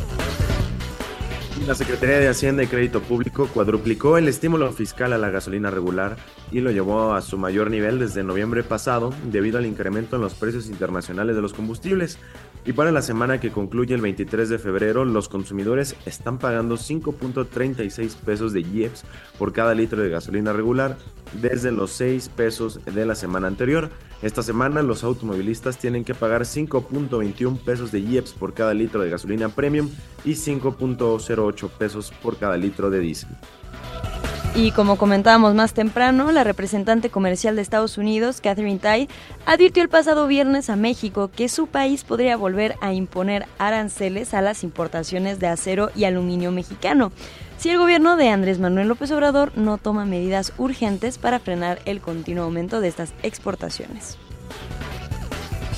[1.67, 6.15] La Secretaría de Hacienda y Crédito Público cuadruplicó el estímulo fiscal a la gasolina regular
[6.51, 10.35] y lo llevó a su mayor nivel desde noviembre pasado debido al incremento en los
[10.35, 12.19] precios internacionales de los combustibles.
[12.65, 18.15] Y para la semana que concluye el 23 de febrero, los consumidores están pagando 5.36
[18.17, 19.03] pesos de IEPS
[19.39, 20.97] por cada litro de gasolina regular
[21.41, 23.89] desde los 6 pesos de la semana anterior.
[24.25, 29.11] Esta semana los automovilistas tienen que pagar 5.21 pesos de IEPS por cada litro de
[29.11, 29.87] gasolina premium
[30.23, 33.29] y 5.08 pesos por cada litro de diésel.
[34.55, 39.07] Y como comentábamos más temprano, la representante comercial de Estados Unidos, Catherine Tai,
[39.45, 44.41] advirtió el pasado viernes a México que su país podría volver a imponer aranceles a
[44.41, 47.11] las importaciones de acero y aluminio mexicano
[47.57, 52.01] si el gobierno de Andrés Manuel López Obrador no toma medidas urgentes para frenar el
[52.01, 54.17] continuo aumento de estas exportaciones.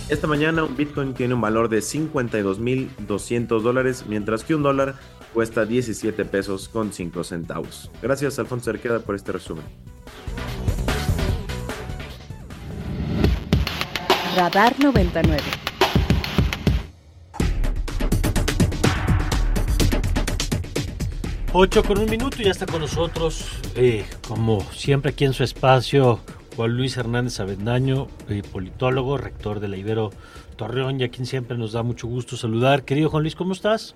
[0.09, 4.95] Esta mañana un Bitcoin tiene un valor de 52.200 dólares, mientras que un dólar
[5.33, 7.91] cuesta 17 pesos con 5 centavos.
[8.01, 9.65] Gracias Alfonso Cerqueda por este resumen.
[14.37, 15.66] Radar 99.
[21.53, 23.45] 8 con un minuto y ya está con nosotros,
[23.75, 26.19] eh, como siempre aquí en su espacio,
[26.55, 30.11] Juan Luis Hernández Avendaño, eh, politólogo, rector de la Ibero
[30.57, 32.83] Torreón, y a quien siempre nos da mucho gusto saludar.
[32.83, 33.95] Querido Juan Luis, ¿cómo estás?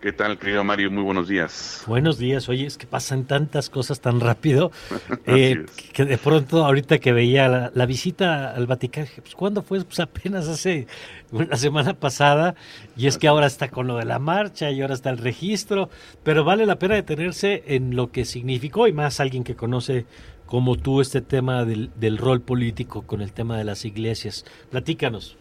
[0.00, 0.90] ¿Qué tal, querido Mario?
[0.90, 1.84] Muy buenos días.
[1.86, 2.48] Buenos días.
[2.48, 4.72] Oye, es que pasan tantas cosas tan rápido
[5.26, 9.84] eh, que de pronto, ahorita que veía la, visita al Vaticano, pues ¿cuándo fue?
[9.84, 10.86] Pues apenas hace
[11.30, 12.54] la semana pasada.
[12.96, 15.90] Y es que ahora está con lo de la marcha y ahora está el registro.
[16.22, 20.06] Pero vale la pena detenerse en lo que significó y más alguien que conoce
[20.46, 24.46] como tú este tema del, del rol político con el tema de las iglesias.
[24.70, 25.36] Platícanos.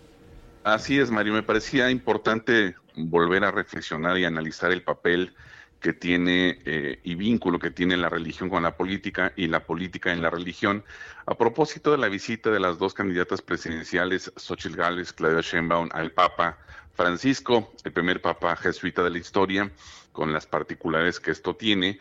[0.65, 1.31] Así es, Mario.
[1.31, 2.75] Me parecía importante
[3.07, 5.33] volver a reflexionar y analizar el papel
[5.79, 10.11] que tiene eh, y vínculo que tiene la religión con la política y la política
[10.11, 10.83] en la religión.
[11.25, 16.11] A propósito de la visita de las dos candidatas presidenciales, Xochitl Gálvez, Claudia Sheinbaum, al
[16.11, 16.57] Papa
[16.93, 19.71] Francisco, el primer Papa jesuita de la historia,
[20.11, 21.99] con las particulares que esto tiene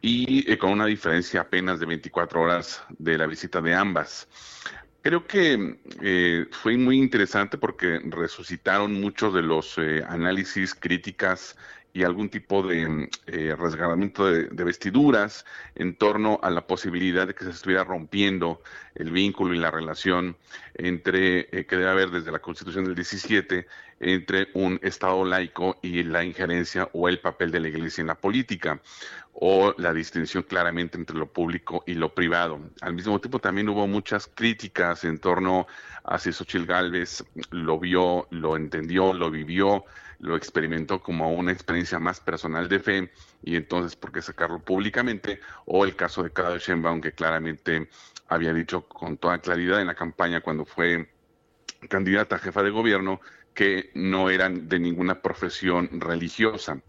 [0.00, 4.28] y eh, con una diferencia apenas de 24 horas de la visita de ambas.
[5.02, 11.56] Creo que eh, fue muy interesante porque resucitaron muchos de los eh, análisis, críticas
[11.92, 17.50] y algún tipo de eh, de, vestiduras en torno a la posibilidad de que se
[17.50, 18.62] estuviera rompiendo
[18.94, 20.36] el vínculo y la relación
[20.74, 23.66] entre que debe haber desde la Constitución del 17
[24.00, 28.14] entre un Estado laico y la injerencia o el papel de la Iglesia en la
[28.14, 28.80] política
[29.32, 32.60] o la distinción claramente entre lo público y lo privado.
[32.80, 35.66] Al mismo tiempo también hubo muchas críticas en torno
[36.04, 39.84] a si Xochitl Galvez lo vio, lo entendió, lo vivió,
[40.20, 43.10] lo experimentó como una experiencia más personal de fe
[43.42, 47.88] y entonces por qué sacarlo públicamente o el caso de Claudia Sheinbaum que claramente
[48.28, 51.10] había dicho con toda claridad en la campaña cuando fue
[51.88, 53.20] candidata a jefa de gobierno
[53.54, 56.80] que no eran de ninguna profesión religiosa.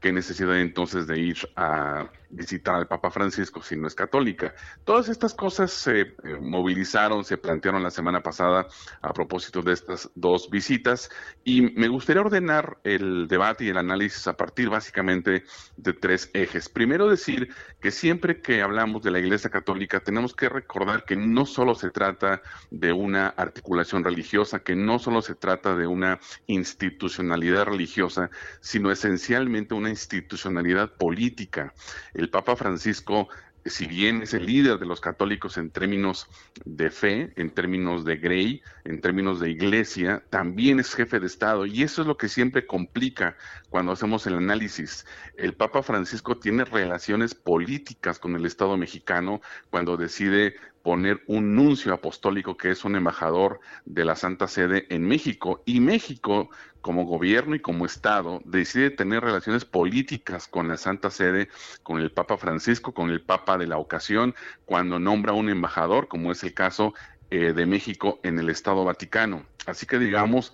[0.00, 4.54] Qué necesidad entonces de ir a visitar al Papa Francisco si no es católica.
[4.84, 8.66] Todas estas cosas se eh, movilizaron, se plantearon la semana pasada
[9.02, 11.10] a propósito de estas dos visitas
[11.44, 15.44] y me gustaría ordenar el debate y el análisis a partir básicamente
[15.76, 16.68] de tres ejes.
[16.68, 21.46] Primero decir que siempre que hablamos de la Iglesia Católica tenemos que recordar que no
[21.46, 27.64] solo se trata de una articulación religiosa, que no solo se trata de una institucionalidad
[27.64, 31.74] religiosa, sino esencialmente una institucionalidad política
[32.20, 33.28] el Papa Francisco
[33.64, 36.26] si bien es el líder de los católicos en términos
[36.64, 41.66] de fe, en términos de grey, en términos de iglesia, también es jefe de Estado.
[41.66, 43.36] Y eso es lo que siempre complica
[43.68, 45.06] cuando hacemos el análisis.
[45.36, 49.40] El Papa Francisco tiene relaciones políticas con el Estado mexicano
[49.70, 55.06] cuando decide poner un nuncio apostólico que es un embajador de la Santa Sede en
[55.06, 55.62] México.
[55.66, 56.50] Y México,
[56.80, 61.48] como gobierno y como Estado, decide tener relaciones políticas con la Santa Sede,
[61.82, 66.32] con el Papa Francisco, con el Papa de la ocasión, cuando nombra un embajador, como
[66.32, 66.94] es el caso
[67.30, 69.44] eh, de México en el Estado Vaticano.
[69.66, 70.52] Así que digamos,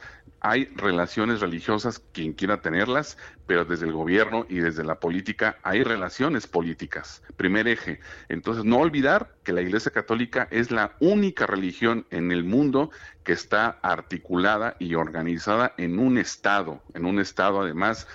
[0.48, 3.18] hay relaciones religiosas, quien quiera tenerlas,
[3.48, 7.20] pero desde el gobierno y desde la política hay relaciones políticas.
[7.36, 7.98] Primer eje.
[8.28, 12.90] Entonces, no olvidar que la Iglesia Católica es la única religión en el mundo
[13.26, 18.06] que está articulada y organizada en un Estado, en un Estado además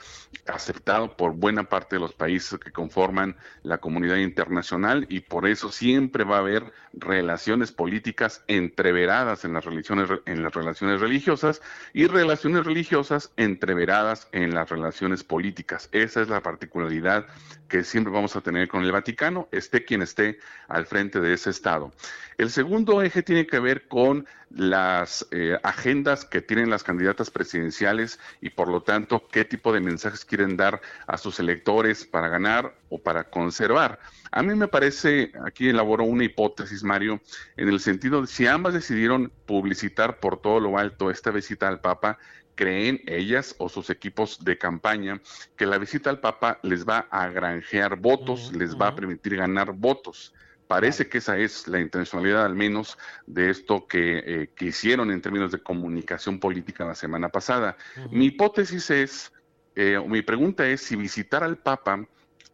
[0.48, 5.70] aceptado por buena parte de los países que conforman la comunidad internacional y por eso
[5.70, 11.62] siempre va a haber relaciones políticas entreveradas en las religiones en las relaciones religiosas
[11.94, 15.90] y relaciones religiosas entreveradas en las relaciones políticas.
[15.92, 17.28] Esa es la particularidad
[17.68, 20.40] que siempre vamos a tener con el Vaticano, esté quien esté
[20.70, 21.92] al frente de ese estado.
[22.38, 28.20] El segundo eje tiene que ver con las eh, agendas que tienen las candidatas presidenciales
[28.42, 32.76] y por lo tanto qué tipo de mensajes quieren dar a sus electores para ganar
[32.90, 34.00] o para conservar.
[34.32, 37.22] A mí me parece, aquí elaboró una hipótesis, Mario,
[37.58, 41.82] en el sentido de si ambas decidieron publicitar por todo lo alto esta visita al
[41.82, 42.18] Papa,
[42.56, 45.22] creen ellas o sus equipos de campaña
[45.56, 49.72] que la visita al Papa les va a granjear votos, les va a permitir ganar
[49.72, 50.34] votos.
[50.72, 52.98] Parece que esa es la intencionalidad al menos
[53.28, 57.76] de esto que, eh, hicieron en términos de comunicación política la semana pasada.
[58.10, 59.34] Mi hipótesis es,
[59.76, 62.08] eh, mi pregunta es si visitar al Papa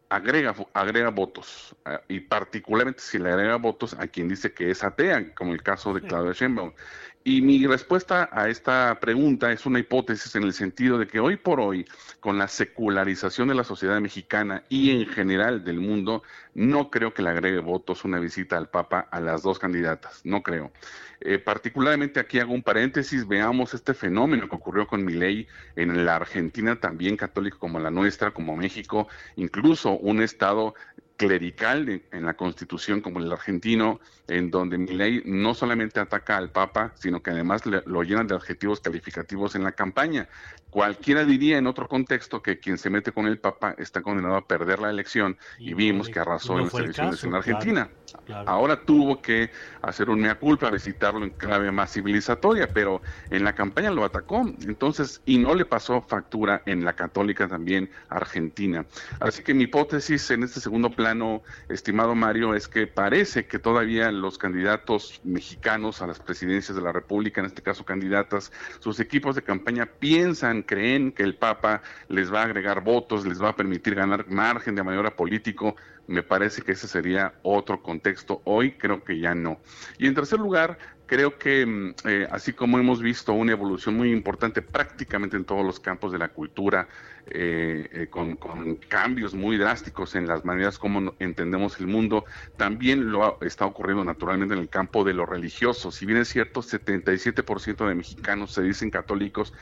[0.08, 4.82] agrega, agrega votos, eh, y particularmente si le agrega votos a quien dice que es
[4.82, 6.72] atea, como el caso de Claudia Sheinbaum.
[7.24, 11.36] Y mi respuesta a esta pregunta es una hipótesis en el sentido de que hoy
[11.36, 11.84] por hoy,
[12.20, 16.22] con la secularización de la sociedad mexicana y en general del mundo,
[16.54, 20.42] no creo que le agregue votos una visita al Papa a las dos candidatas, no
[20.42, 20.72] creo.
[21.20, 26.16] Eh, particularmente aquí hago un paréntesis, veamos este fenómeno que ocurrió con Milei en la
[26.16, 30.74] Argentina, también católica como la nuestra, como México, incluso un estado
[31.18, 36.50] clerical en, la constitución como el argentino, en donde mi ley no solamente ataca al
[36.50, 40.28] Papa, sino que además lo llenan de adjetivos calificativos en la campaña.
[40.70, 44.46] Cualquiera diría en otro contexto que quien se mete con el Papa está condenado a
[44.46, 47.88] perder la elección y, vimos que arrasó en las elecciones en Argentina.
[48.46, 49.50] Ahora tuvo que
[49.82, 54.40] hacer un mea culpa, visitarlo en clave más civilizatoria, pero en la campaña lo atacó,
[54.62, 58.84] entonces, y no le pasó factura en la católica también argentina.
[59.20, 60.90] Así que mi hipótesis en este segundo
[61.68, 66.92] estimado Mario, es que parece que todavía los candidatos mexicanos a las presidencias de la
[66.92, 72.32] República, en este caso candidatas, sus equipos de campaña piensan, creen que el Papa les
[72.32, 75.76] va a agregar votos, les va a permitir ganar margen de maniobra político.
[76.06, 78.40] Me parece que ese sería otro contexto.
[78.44, 79.60] Hoy creo que ya no.
[79.98, 80.78] Y en tercer lugar,
[81.08, 85.64] creo que mm, eh, así como hemos visto una evolución muy importante prácticamente en todos
[85.64, 86.86] los campos de la cultura,
[87.30, 88.36] eh, eh, con,
[88.88, 92.24] cambios muy drásticos en las maneras como entendemos el mundo,
[92.56, 95.90] también lo está ocurriendo naturalmente en el campo de lo religioso.
[95.90, 99.52] Si bien es cierto, 77% de mexicanos se dicen católicos,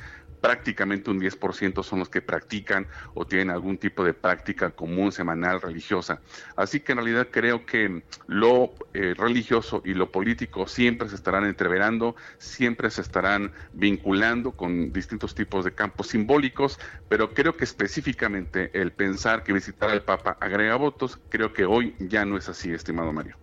[0.41, 5.61] prácticamente un 10% son los que practican o tienen algún tipo de práctica común, semanal,
[5.61, 6.21] religiosa.
[6.57, 12.17] Así que en realidad creo que lo religioso y lo político siempre se estará entreverando,
[12.39, 16.79] siempre se estarán vinculando con distintos tipos de campos simbólicos,
[17.09, 21.95] pero creo que específicamente el pensar que visitar al Papa agrega votos, creo que hoy
[21.99, 23.37] ya no es así, estimado Mario.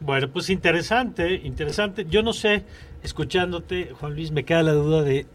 [0.00, 2.04] Bueno, pues interesante, interesante.
[2.08, 2.64] Yo no sé,
[3.02, 5.26] escuchándote, Juan Luis, me queda la duda de,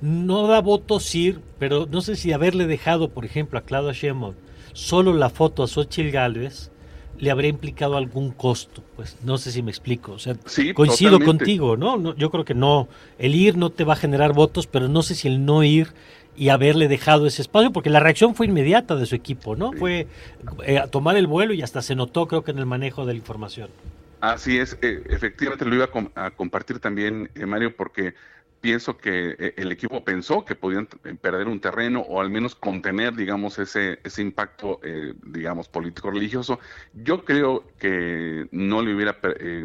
[0.00, 4.34] no da votos ir, pero no sé si haberle dejado, por ejemplo, a Claudia Sheinbaum
[4.76, 6.70] solo la foto a Xochitl Gálvez,
[7.18, 8.82] le habría implicado algún costo.
[8.94, 10.12] Pues no sé si me explico.
[10.12, 10.36] O sea,
[10.74, 11.96] coincido contigo, ¿no?
[11.96, 12.14] ¿no?
[12.14, 12.88] Yo creo que no.
[13.18, 15.94] El ir no te va a generar votos, pero no sé si el no ir
[16.36, 19.72] y haberle dejado ese espacio, porque la reacción fue inmediata de su equipo, ¿no?
[19.72, 20.06] Fue
[20.66, 23.18] eh, tomar el vuelo y hasta se notó, creo que en el manejo de la
[23.18, 23.70] información.
[24.20, 28.12] Así es, eh, efectivamente lo iba a, compartir también, eh, Mario, porque
[28.60, 32.54] pienso que eh, el equipo pensó que podían eh, perder un terreno o al menos
[32.54, 36.58] contener, digamos, ese, ese impacto, eh, digamos, político-religioso.
[36.92, 39.18] Yo creo que no le hubiera,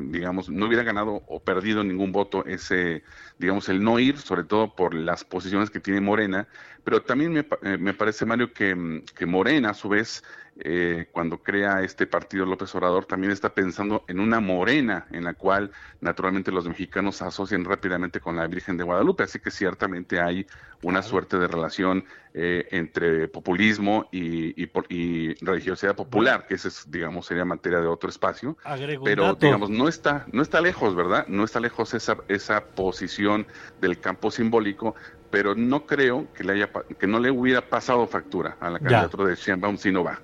[0.04, 3.04] digamos, no hubiera ganado o perdido ningún voto ese,
[3.38, 6.48] digamos, el no ir, sobre todo por las posiciones que tiene Morena,
[6.84, 7.46] pero también me,
[7.78, 10.24] me parece, Mario, que, que Morena, a su vez,
[10.60, 15.34] eh, cuando crea este partido López Obrador, también está pensando en una morena en la
[15.34, 15.72] cual
[16.02, 20.46] naturalmente los mexicanos se asocian rápidamente con la Virgen de Guadalupe, así que ciertamente hay
[20.84, 27.26] una suerte de relación eh, entre populismo y, y, religiosidad popular, que ese es, digamos,
[27.26, 28.58] sería materia de otro espacio.
[29.04, 31.28] pero, digamos, no está, no está lejos, ¿verdad?
[31.28, 33.48] No está lejos esa, esa posición
[33.80, 34.96] del campo simbólico,
[35.30, 39.30] pero no creo que, le haya, que no le hubiera pasado factura a la candidatura
[39.30, 40.20] de Sheinbaum si no va.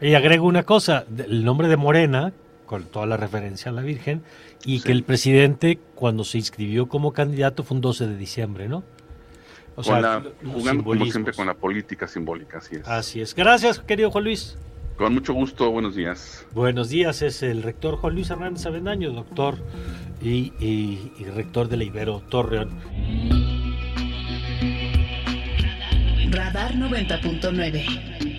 [0.00, 2.32] Y agrego una cosa, el nombre de Morena,
[2.64, 4.22] con toda la referencia a la Virgen,
[4.64, 8.82] y que el presidente, cuando se inscribió como candidato, fue un 12 de diciembre, ¿no?
[9.76, 12.88] O sea, jugando como siempre con la política simbólica, así es.
[12.88, 13.34] Así es.
[13.34, 14.56] Gracias, querido Juan Luis.
[14.96, 16.46] Con mucho gusto, buenos días.
[16.52, 19.56] Buenos días, es el rector Juan Luis Hernández Avendaño, doctor
[20.20, 22.70] y, y rector de la Ibero Torreón.
[26.30, 28.29] Radar 90.9